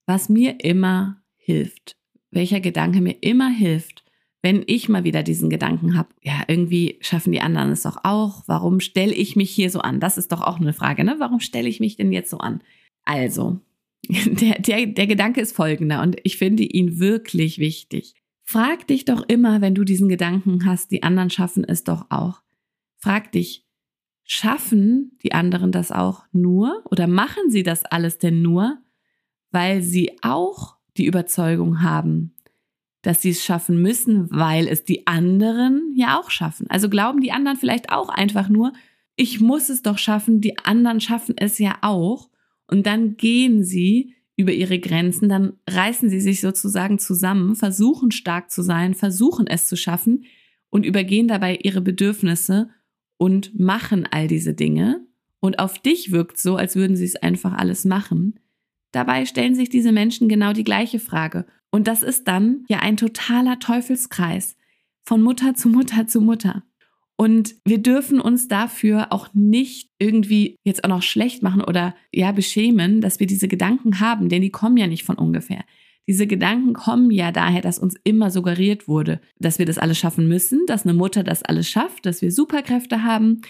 Was 0.06 0.30
mir 0.30 0.64
immer 0.64 1.22
hilft, 1.36 1.96
welcher 2.30 2.60
Gedanke 2.60 3.02
mir 3.02 3.16
immer 3.20 3.50
hilft, 3.50 4.01
wenn 4.42 4.64
ich 4.66 4.88
mal 4.88 5.04
wieder 5.04 5.22
diesen 5.22 5.50
Gedanken 5.50 5.96
habe, 5.96 6.08
ja, 6.20 6.42
irgendwie 6.48 6.98
schaffen 7.00 7.32
die 7.32 7.40
anderen 7.40 7.70
es 7.70 7.82
doch 7.82 7.98
auch, 8.02 8.42
warum 8.46 8.80
stelle 8.80 9.14
ich 9.14 9.36
mich 9.36 9.50
hier 9.50 9.70
so 9.70 9.80
an? 9.80 10.00
Das 10.00 10.18
ist 10.18 10.32
doch 10.32 10.40
auch 10.40 10.60
eine 10.60 10.72
Frage, 10.72 11.04
ne? 11.04 11.14
Warum 11.18 11.38
stelle 11.38 11.68
ich 11.68 11.78
mich 11.78 11.96
denn 11.96 12.12
jetzt 12.12 12.30
so 12.30 12.38
an? 12.38 12.60
Also, 13.04 13.60
der, 14.08 14.58
der, 14.58 14.86
der 14.86 15.06
Gedanke 15.06 15.40
ist 15.40 15.54
folgender 15.54 16.02
und 16.02 16.16
ich 16.24 16.36
finde 16.36 16.64
ihn 16.64 16.98
wirklich 16.98 17.58
wichtig. 17.58 18.14
Frag 18.42 18.88
dich 18.88 19.04
doch 19.04 19.22
immer, 19.28 19.60
wenn 19.60 19.76
du 19.76 19.84
diesen 19.84 20.08
Gedanken 20.08 20.66
hast, 20.66 20.90
die 20.90 21.04
anderen 21.04 21.30
schaffen 21.30 21.64
es 21.64 21.84
doch 21.84 22.06
auch. 22.10 22.42
Frag 22.98 23.30
dich, 23.30 23.64
schaffen 24.24 25.16
die 25.22 25.32
anderen 25.32 25.70
das 25.70 25.92
auch 25.92 26.24
nur 26.32 26.82
oder 26.90 27.06
machen 27.06 27.48
sie 27.48 27.62
das 27.62 27.84
alles 27.84 28.18
denn 28.18 28.42
nur, 28.42 28.78
weil 29.52 29.82
sie 29.82 30.18
auch 30.22 30.76
die 30.96 31.06
Überzeugung 31.06 31.82
haben, 31.82 32.34
dass 33.02 33.20
sie 33.20 33.30
es 33.30 33.44
schaffen 33.44 33.82
müssen, 33.82 34.30
weil 34.30 34.68
es 34.68 34.84
die 34.84 35.06
anderen 35.06 35.92
ja 35.94 36.18
auch 36.18 36.30
schaffen. 36.30 36.66
Also 36.70 36.88
glauben 36.88 37.20
die 37.20 37.32
anderen 37.32 37.58
vielleicht 37.58 37.90
auch 37.90 38.08
einfach 38.08 38.48
nur, 38.48 38.72
ich 39.16 39.40
muss 39.40 39.68
es 39.68 39.82
doch 39.82 39.98
schaffen, 39.98 40.40
die 40.40 40.58
anderen 40.58 41.00
schaffen 41.00 41.34
es 41.36 41.58
ja 41.58 41.78
auch. 41.82 42.30
Und 42.68 42.86
dann 42.86 43.16
gehen 43.16 43.64
sie 43.64 44.14
über 44.36 44.52
ihre 44.52 44.78
Grenzen, 44.78 45.28
dann 45.28 45.54
reißen 45.68 46.08
sie 46.08 46.20
sich 46.20 46.40
sozusagen 46.40 46.98
zusammen, 46.98 47.54
versuchen 47.54 48.12
stark 48.12 48.50
zu 48.50 48.62
sein, 48.62 48.94
versuchen 48.94 49.46
es 49.46 49.66
zu 49.66 49.76
schaffen 49.76 50.24
und 50.70 50.86
übergehen 50.86 51.28
dabei 51.28 51.58
ihre 51.62 51.82
Bedürfnisse 51.82 52.70
und 53.18 53.58
machen 53.58 54.08
all 54.10 54.26
diese 54.26 54.54
Dinge. 54.54 55.04
Und 55.40 55.58
auf 55.58 55.78
dich 55.78 56.12
wirkt 56.12 56.38
so, 56.38 56.56
als 56.56 56.76
würden 56.76 56.96
sie 56.96 57.04
es 57.04 57.16
einfach 57.16 57.52
alles 57.52 57.84
machen. 57.84 58.38
Dabei 58.92 59.26
stellen 59.26 59.54
sich 59.54 59.70
diese 59.70 59.92
Menschen 59.92 60.28
genau 60.28 60.52
die 60.52 60.64
gleiche 60.64 60.98
Frage. 60.98 61.46
Und 61.70 61.88
das 61.88 62.02
ist 62.02 62.28
dann 62.28 62.64
ja 62.68 62.78
ein 62.78 62.96
totaler 62.96 63.58
Teufelskreis 63.58 64.56
von 65.04 65.22
Mutter 65.22 65.54
zu 65.54 65.68
Mutter 65.68 66.06
zu 66.06 66.20
Mutter. 66.20 66.62
Und 67.16 67.54
wir 67.64 67.78
dürfen 67.78 68.20
uns 68.20 68.48
dafür 68.48 69.12
auch 69.12 69.28
nicht 69.32 69.90
irgendwie 69.98 70.56
jetzt 70.64 70.84
auch 70.84 70.88
noch 70.88 71.02
schlecht 71.02 71.42
machen 71.42 71.62
oder 71.62 71.94
ja 72.12 72.32
beschämen, 72.32 73.00
dass 73.00 73.20
wir 73.20 73.26
diese 73.26 73.48
Gedanken 73.48 74.00
haben, 74.00 74.28
denn 74.28 74.42
die 74.42 74.50
kommen 74.50 74.76
ja 74.76 74.86
nicht 74.86 75.04
von 75.04 75.16
ungefähr. 75.16 75.64
Diese 76.08 76.26
Gedanken 76.26 76.72
kommen 76.72 77.10
ja 77.12 77.30
daher, 77.30 77.60
dass 77.60 77.78
uns 77.78 77.94
immer 78.02 78.30
suggeriert 78.30 78.88
wurde, 78.88 79.20
dass 79.38 79.58
wir 79.58 79.66
das 79.66 79.78
alles 79.78 79.98
schaffen 79.98 80.26
müssen, 80.26 80.66
dass 80.66 80.84
eine 80.84 80.94
Mutter 80.94 81.22
das 81.22 81.44
alles 81.44 81.68
schafft, 81.70 82.06
dass 82.06 82.22
wir 82.22 82.32
Superkräfte 82.32 83.04
haben, 83.04 83.42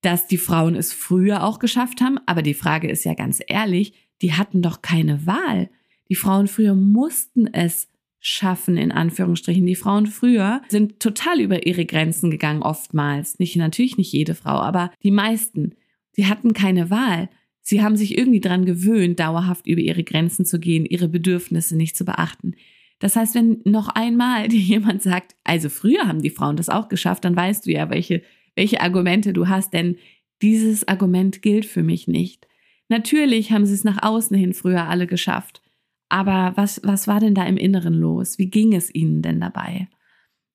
dass 0.00 0.26
die 0.26 0.38
Frauen 0.38 0.74
es 0.74 0.92
früher 0.92 1.44
auch 1.44 1.58
geschafft 1.58 2.00
haben. 2.00 2.18
Aber 2.24 2.40
die 2.40 2.54
Frage 2.54 2.90
ist 2.90 3.04
ja 3.04 3.12
ganz 3.14 3.40
ehrlich, 3.46 3.92
die 4.22 4.32
hatten 4.32 4.62
doch 4.62 4.80
keine 4.82 5.26
Wahl. 5.26 5.68
Die 6.08 6.14
Frauen 6.14 6.46
früher 6.46 6.74
mussten 6.74 7.46
es 7.52 7.88
schaffen, 8.20 8.76
in 8.76 8.92
Anführungsstrichen. 8.92 9.66
Die 9.66 9.74
Frauen 9.74 10.06
früher 10.06 10.62
sind 10.68 11.00
total 11.00 11.40
über 11.40 11.66
ihre 11.66 11.84
Grenzen 11.84 12.30
gegangen, 12.30 12.62
oftmals. 12.62 13.38
Nicht, 13.40 13.56
natürlich 13.56 13.98
nicht 13.98 14.12
jede 14.12 14.34
Frau, 14.34 14.60
aber 14.60 14.92
die 15.02 15.10
meisten. 15.10 15.74
Sie 16.12 16.26
hatten 16.26 16.52
keine 16.52 16.88
Wahl. 16.88 17.28
Sie 17.62 17.82
haben 17.82 17.96
sich 17.96 18.16
irgendwie 18.16 18.40
dran 18.40 18.64
gewöhnt, 18.64 19.18
dauerhaft 19.18 19.66
über 19.66 19.80
ihre 19.80 20.04
Grenzen 20.04 20.44
zu 20.44 20.60
gehen, 20.60 20.86
ihre 20.86 21.08
Bedürfnisse 21.08 21.76
nicht 21.76 21.96
zu 21.96 22.04
beachten. 22.04 22.54
Das 22.98 23.16
heißt, 23.16 23.34
wenn 23.34 23.60
noch 23.64 23.88
einmal 23.88 24.48
dir 24.48 24.60
jemand 24.60 25.02
sagt, 25.02 25.34
also 25.42 25.68
früher 25.68 26.06
haben 26.06 26.22
die 26.22 26.30
Frauen 26.30 26.56
das 26.56 26.68
auch 26.68 26.88
geschafft, 26.88 27.24
dann 27.24 27.34
weißt 27.34 27.66
du 27.66 27.72
ja, 27.72 27.90
welche, 27.90 28.22
welche 28.54 28.80
Argumente 28.80 29.32
du 29.32 29.48
hast, 29.48 29.72
denn 29.72 29.96
dieses 30.42 30.86
Argument 30.86 31.42
gilt 31.42 31.66
für 31.66 31.82
mich 31.82 32.06
nicht. 32.06 32.46
Natürlich 32.92 33.52
haben 33.52 33.64
sie 33.64 33.72
es 33.72 33.84
nach 33.84 34.02
außen 34.02 34.36
hin 34.36 34.52
früher 34.52 34.86
alle 34.86 35.06
geschafft. 35.06 35.62
Aber 36.10 36.52
was, 36.56 36.78
was 36.84 37.08
war 37.08 37.20
denn 37.20 37.34
da 37.34 37.46
im 37.46 37.56
Inneren 37.56 37.94
los? 37.94 38.38
Wie 38.38 38.50
ging 38.50 38.74
es 38.74 38.94
ihnen 38.94 39.22
denn 39.22 39.40
dabei? 39.40 39.88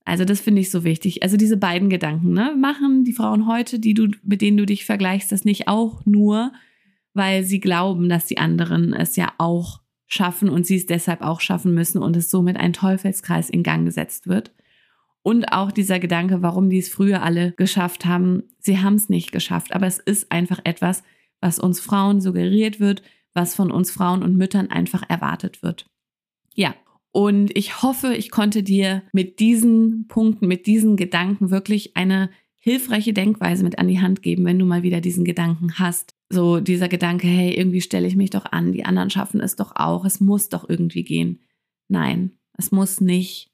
Also 0.05 0.23
das 0.23 0.39
finde 0.39 0.61
ich 0.61 0.69
so 0.69 0.83
wichtig. 0.83 1.23
Also 1.23 1.35
diese 1.35 1.57
beiden 1.57 1.89
Gedanken, 1.89 2.33
ne? 2.33 2.55
Machen 2.55 3.03
die 3.05 3.13
Frauen 3.13 3.47
heute, 3.47 3.79
die 3.79 3.95
du, 3.95 4.09
mit 4.21 4.43
denen 4.43 4.57
du 4.57 4.67
dich 4.67 4.85
vergleichst, 4.85 5.31
das 5.31 5.45
nicht 5.45 5.67
auch 5.67 6.05
nur, 6.05 6.51
weil 7.15 7.43
sie 7.43 7.59
glauben, 7.59 8.07
dass 8.07 8.27
die 8.27 8.37
anderen 8.37 8.93
es 8.93 9.15
ja 9.15 9.33
auch 9.39 9.81
schaffen 10.05 10.47
und 10.47 10.67
sie 10.67 10.75
es 10.75 10.85
deshalb 10.85 11.23
auch 11.23 11.41
schaffen 11.41 11.73
müssen 11.73 12.03
und 12.03 12.15
es 12.15 12.29
somit 12.29 12.57
ein 12.57 12.71
Teufelskreis 12.71 13.49
in 13.49 13.63
Gang 13.63 13.83
gesetzt 13.83 14.27
wird. 14.27 14.51
Und 15.23 15.51
auch 15.53 15.71
dieser 15.71 15.97
Gedanke, 15.97 16.43
warum 16.43 16.69
die 16.69 16.77
es 16.77 16.87
früher 16.87 17.23
alle 17.23 17.53
geschafft 17.53 18.05
haben. 18.05 18.43
Sie 18.59 18.77
haben 18.77 18.93
es 18.93 19.09
nicht 19.09 19.31
geschafft, 19.31 19.73
aber 19.73 19.87
es 19.87 19.97
ist 19.97 20.31
einfach 20.31 20.59
etwas, 20.65 21.01
was 21.41 21.59
uns 21.59 21.79
Frauen 21.79 22.21
suggeriert 22.21 22.79
wird, 22.79 23.01
was 23.33 23.55
von 23.55 23.71
uns 23.71 23.91
Frauen 23.91 24.23
und 24.23 24.35
Müttern 24.35 24.69
einfach 24.71 25.03
erwartet 25.07 25.63
wird. 25.63 25.85
Ja, 26.55 26.73
und 27.11 27.55
ich 27.57 27.81
hoffe, 27.81 28.13
ich 28.13 28.31
konnte 28.31 28.63
dir 28.63 29.03
mit 29.11 29.39
diesen 29.39 30.07
Punkten, 30.07 30.47
mit 30.47 30.67
diesen 30.67 30.97
Gedanken 30.97 31.49
wirklich 31.49 31.95
eine 31.95 32.29
hilfreiche 32.59 33.13
Denkweise 33.13 33.63
mit 33.63 33.79
an 33.79 33.87
die 33.87 34.01
Hand 34.01 34.21
geben, 34.21 34.45
wenn 34.45 34.59
du 34.59 34.65
mal 34.65 34.83
wieder 34.83 35.01
diesen 35.01 35.23
Gedanken 35.23 35.79
hast. 35.79 36.15
So 36.29 36.59
dieser 36.59 36.89
Gedanke, 36.89 37.25
hey, 37.25 37.53
irgendwie 37.53 37.81
stelle 37.81 38.07
ich 38.07 38.15
mich 38.15 38.29
doch 38.29 38.45
an, 38.45 38.73
die 38.73 38.85
anderen 38.85 39.09
schaffen 39.09 39.39
es 39.39 39.55
doch 39.55 39.75
auch, 39.75 40.03
es 40.03 40.19
muss 40.19 40.49
doch 40.49 40.67
irgendwie 40.67 41.03
gehen. 41.03 41.39
Nein, 41.87 42.33
es 42.57 42.71
muss 42.71 42.99
nicht. 42.99 43.49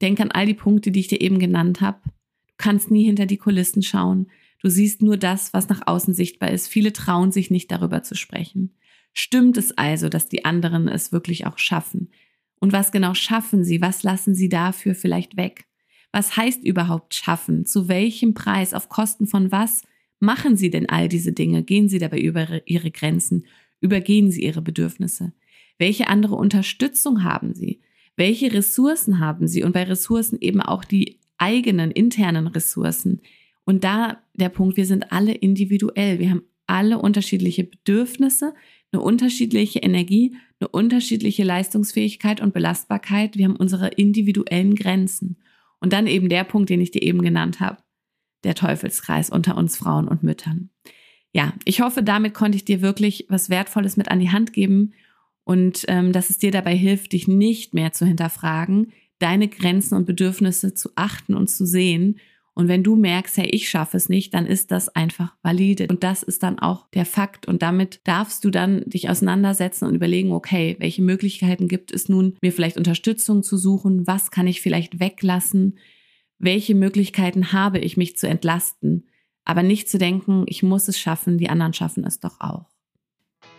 Denk 0.00 0.20
an 0.20 0.30
all 0.30 0.46
die 0.46 0.54
Punkte, 0.54 0.90
die 0.90 1.00
ich 1.00 1.08
dir 1.08 1.20
eben 1.20 1.38
genannt 1.38 1.80
habe. 1.80 2.00
Du 2.04 2.54
kannst 2.56 2.90
nie 2.90 3.04
hinter 3.04 3.26
die 3.26 3.36
Kulissen 3.36 3.82
schauen. 3.82 4.30
Du 4.60 4.68
siehst 4.68 5.02
nur 5.02 5.16
das, 5.16 5.52
was 5.52 5.68
nach 5.68 5.86
außen 5.86 6.14
sichtbar 6.14 6.50
ist. 6.50 6.66
Viele 6.68 6.92
trauen 6.92 7.32
sich 7.32 7.50
nicht 7.50 7.70
darüber 7.70 8.02
zu 8.02 8.14
sprechen. 8.14 8.74
Stimmt 9.12 9.56
es 9.56 9.76
also, 9.76 10.08
dass 10.08 10.28
die 10.28 10.44
anderen 10.44 10.88
es 10.88 11.12
wirklich 11.12 11.46
auch 11.46 11.58
schaffen? 11.58 12.10
Und 12.60 12.72
was 12.72 12.92
genau 12.92 13.14
schaffen 13.14 13.64
sie? 13.64 13.80
Was 13.80 14.02
lassen 14.02 14.34
sie 14.34 14.48
dafür 14.48 14.94
vielleicht 14.94 15.36
weg? 15.36 15.66
Was 16.12 16.36
heißt 16.36 16.64
überhaupt 16.64 17.14
schaffen? 17.14 17.66
Zu 17.66 17.88
welchem 17.88 18.34
Preis? 18.34 18.74
Auf 18.74 18.88
Kosten 18.88 19.26
von 19.26 19.52
was 19.52 19.82
machen 20.20 20.56
sie 20.56 20.70
denn 20.70 20.88
all 20.88 21.08
diese 21.08 21.32
Dinge? 21.32 21.62
Gehen 21.62 21.88
sie 21.88 21.98
dabei 21.98 22.18
über 22.18 22.66
ihre 22.66 22.90
Grenzen? 22.90 23.46
Übergehen 23.80 24.30
sie 24.30 24.42
ihre 24.42 24.62
Bedürfnisse? 24.62 25.32
Welche 25.78 26.08
andere 26.08 26.34
Unterstützung 26.34 27.22
haben 27.22 27.54
sie? 27.54 27.80
Welche 28.16 28.52
Ressourcen 28.52 29.20
haben 29.20 29.46
sie? 29.46 29.62
Und 29.62 29.72
bei 29.72 29.84
Ressourcen 29.84 30.38
eben 30.40 30.60
auch 30.60 30.84
die 30.84 31.20
eigenen 31.36 31.92
internen 31.92 32.48
Ressourcen. 32.48 33.20
Und 33.68 33.84
da 33.84 34.22
der 34.32 34.48
Punkt, 34.48 34.78
wir 34.78 34.86
sind 34.86 35.12
alle 35.12 35.34
individuell. 35.34 36.18
Wir 36.18 36.30
haben 36.30 36.42
alle 36.66 36.98
unterschiedliche 36.98 37.64
Bedürfnisse, 37.64 38.54
eine 38.90 39.02
unterschiedliche 39.02 39.80
Energie, 39.80 40.34
eine 40.58 40.68
unterschiedliche 40.68 41.44
Leistungsfähigkeit 41.44 42.40
und 42.40 42.54
Belastbarkeit. 42.54 43.36
Wir 43.36 43.44
haben 43.44 43.56
unsere 43.56 43.88
individuellen 43.88 44.74
Grenzen. 44.74 45.36
Und 45.80 45.92
dann 45.92 46.06
eben 46.06 46.30
der 46.30 46.44
Punkt, 46.44 46.70
den 46.70 46.80
ich 46.80 46.92
dir 46.92 47.02
eben 47.02 47.20
genannt 47.20 47.60
habe, 47.60 47.76
der 48.42 48.54
Teufelskreis 48.54 49.28
unter 49.28 49.54
uns 49.58 49.76
Frauen 49.76 50.08
und 50.08 50.22
Müttern. 50.22 50.70
Ja, 51.34 51.52
ich 51.66 51.82
hoffe, 51.82 52.02
damit 52.02 52.32
konnte 52.32 52.56
ich 52.56 52.64
dir 52.64 52.80
wirklich 52.80 53.26
was 53.28 53.50
Wertvolles 53.50 53.98
mit 53.98 54.10
an 54.10 54.18
die 54.18 54.30
Hand 54.30 54.54
geben 54.54 54.94
und 55.44 55.84
ähm, 55.88 56.14
dass 56.14 56.30
es 56.30 56.38
dir 56.38 56.52
dabei 56.52 56.74
hilft, 56.74 57.12
dich 57.12 57.28
nicht 57.28 57.74
mehr 57.74 57.92
zu 57.92 58.06
hinterfragen, 58.06 58.94
deine 59.18 59.46
Grenzen 59.46 59.94
und 59.94 60.06
Bedürfnisse 60.06 60.72
zu 60.72 60.88
achten 60.94 61.34
und 61.34 61.50
zu 61.50 61.66
sehen 61.66 62.18
und 62.58 62.66
wenn 62.66 62.82
du 62.82 62.96
merkst, 62.96 63.36
hey, 63.36 63.46
ich 63.46 63.70
schaffe 63.70 63.96
es 63.96 64.08
nicht, 64.08 64.34
dann 64.34 64.44
ist 64.44 64.72
das 64.72 64.88
einfach 64.88 65.32
valide. 65.42 65.86
Und 65.86 66.02
das 66.02 66.24
ist 66.24 66.42
dann 66.42 66.58
auch 66.58 66.88
der 66.88 67.06
Fakt. 67.06 67.46
Und 67.46 67.62
damit 67.62 68.00
darfst 68.02 68.44
du 68.44 68.50
dann 68.50 68.82
dich 68.84 69.08
auseinandersetzen 69.08 69.84
und 69.84 69.94
überlegen, 69.94 70.32
okay, 70.32 70.74
welche 70.80 71.00
Möglichkeiten 71.00 71.68
gibt 71.68 71.92
es 71.92 72.08
nun, 72.08 72.36
mir 72.42 72.52
vielleicht 72.52 72.76
Unterstützung 72.76 73.44
zu 73.44 73.56
suchen? 73.56 74.08
Was 74.08 74.32
kann 74.32 74.48
ich 74.48 74.60
vielleicht 74.60 74.98
weglassen? 74.98 75.78
Welche 76.40 76.74
Möglichkeiten 76.74 77.52
habe 77.52 77.78
ich, 77.78 77.96
mich 77.96 78.16
zu 78.16 78.26
entlasten? 78.26 79.06
Aber 79.44 79.62
nicht 79.62 79.88
zu 79.88 79.96
denken, 79.96 80.42
ich 80.48 80.64
muss 80.64 80.88
es 80.88 80.98
schaffen, 80.98 81.38
die 81.38 81.50
anderen 81.50 81.74
schaffen 81.74 82.02
es 82.02 82.18
doch 82.18 82.40
auch. 82.40 82.66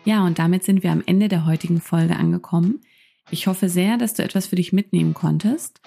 Ja, 0.03 0.25
und 0.25 0.39
damit 0.39 0.65
sind 0.65 0.83
wir 0.83 0.91
am 0.91 1.03
Ende 1.05 1.29
der 1.29 1.45
heutigen 1.45 1.79
Folge 1.79 2.17
angekommen. 2.17 2.81
Ich 3.31 3.47
hoffe 3.47 3.69
sehr, 3.69 3.97
dass 3.97 4.13
du 4.13 4.23
etwas 4.23 4.47
für 4.47 4.57
dich 4.57 4.73
mitnehmen 4.73 5.13
konntest. 5.13 5.79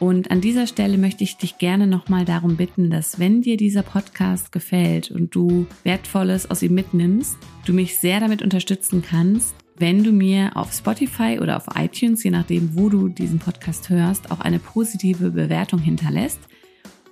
Und 0.00 0.30
an 0.30 0.40
dieser 0.40 0.66
Stelle 0.66 0.98
möchte 0.98 1.24
ich 1.24 1.36
dich 1.36 1.58
gerne 1.58 1.86
nochmal 1.86 2.24
darum 2.24 2.56
bitten, 2.56 2.90
dass 2.90 3.18
wenn 3.18 3.42
dir 3.42 3.56
dieser 3.56 3.82
Podcast 3.82 4.50
gefällt 4.52 5.10
und 5.10 5.34
du 5.34 5.66
Wertvolles 5.84 6.50
aus 6.50 6.62
ihm 6.62 6.74
mitnimmst, 6.74 7.36
du 7.64 7.72
mich 7.72 7.98
sehr 7.98 8.20
damit 8.20 8.42
unterstützen 8.42 9.02
kannst, 9.02 9.54
wenn 9.76 10.04
du 10.04 10.12
mir 10.12 10.56
auf 10.56 10.72
Spotify 10.72 11.38
oder 11.40 11.56
auf 11.56 11.66
iTunes, 11.76 12.22
je 12.22 12.30
nachdem, 12.30 12.76
wo 12.76 12.88
du 12.88 13.08
diesen 13.08 13.38
Podcast 13.38 13.88
hörst, 13.88 14.30
auch 14.30 14.40
eine 14.40 14.58
positive 14.58 15.30
Bewertung 15.30 15.80
hinterlässt. 15.80 16.40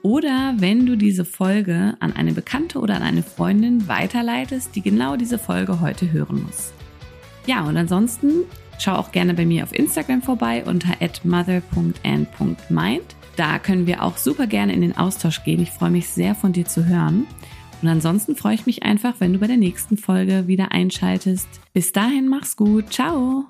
Oder 0.02 0.54
wenn 0.58 0.84
du 0.84 0.96
diese 0.96 1.24
Folge 1.24 1.96
an 2.00 2.12
eine 2.12 2.32
Bekannte 2.32 2.80
oder 2.80 2.96
an 2.96 3.02
eine 3.02 3.22
Freundin 3.22 3.86
weiterleitest, 3.86 4.74
die 4.74 4.82
genau 4.82 5.16
diese 5.16 5.38
Folge 5.38 5.80
heute 5.80 6.10
hören 6.10 6.42
muss. 6.42 6.72
Ja, 7.46 7.64
und 7.64 7.76
ansonsten 7.76 8.44
Schau 8.78 8.94
auch 8.94 9.12
gerne 9.12 9.34
bei 9.34 9.46
mir 9.46 9.64
auf 9.64 9.74
Instagram 9.74 10.22
vorbei 10.22 10.64
unter 10.64 10.96
mother.and.mind. 11.24 13.02
Da 13.36 13.58
können 13.58 13.86
wir 13.86 14.02
auch 14.02 14.18
super 14.18 14.46
gerne 14.46 14.72
in 14.72 14.82
den 14.82 14.96
Austausch 14.96 15.42
gehen. 15.44 15.62
Ich 15.62 15.70
freue 15.70 15.90
mich 15.90 16.08
sehr 16.08 16.34
von 16.34 16.52
dir 16.52 16.66
zu 16.66 16.86
hören. 16.86 17.26
Und 17.80 17.88
ansonsten 17.88 18.36
freue 18.36 18.54
ich 18.54 18.66
mich 18.66 18.82
einfach, 18.84 19.14
wenn 19.18 19.32
du 19.32 19.38
bei 19.38 19.46
der 19.48 19.56
nächsten 19.56 19.96
Folge 19.96 20.46
wieder 20.46 20.72
einschaltest. 20.72 21.48
Bis 21.72 21.92
dahin, 21.92 22.28
mach's 22.28 22.56
gut. 22.56 22.92
Ciao. 22.92 23.46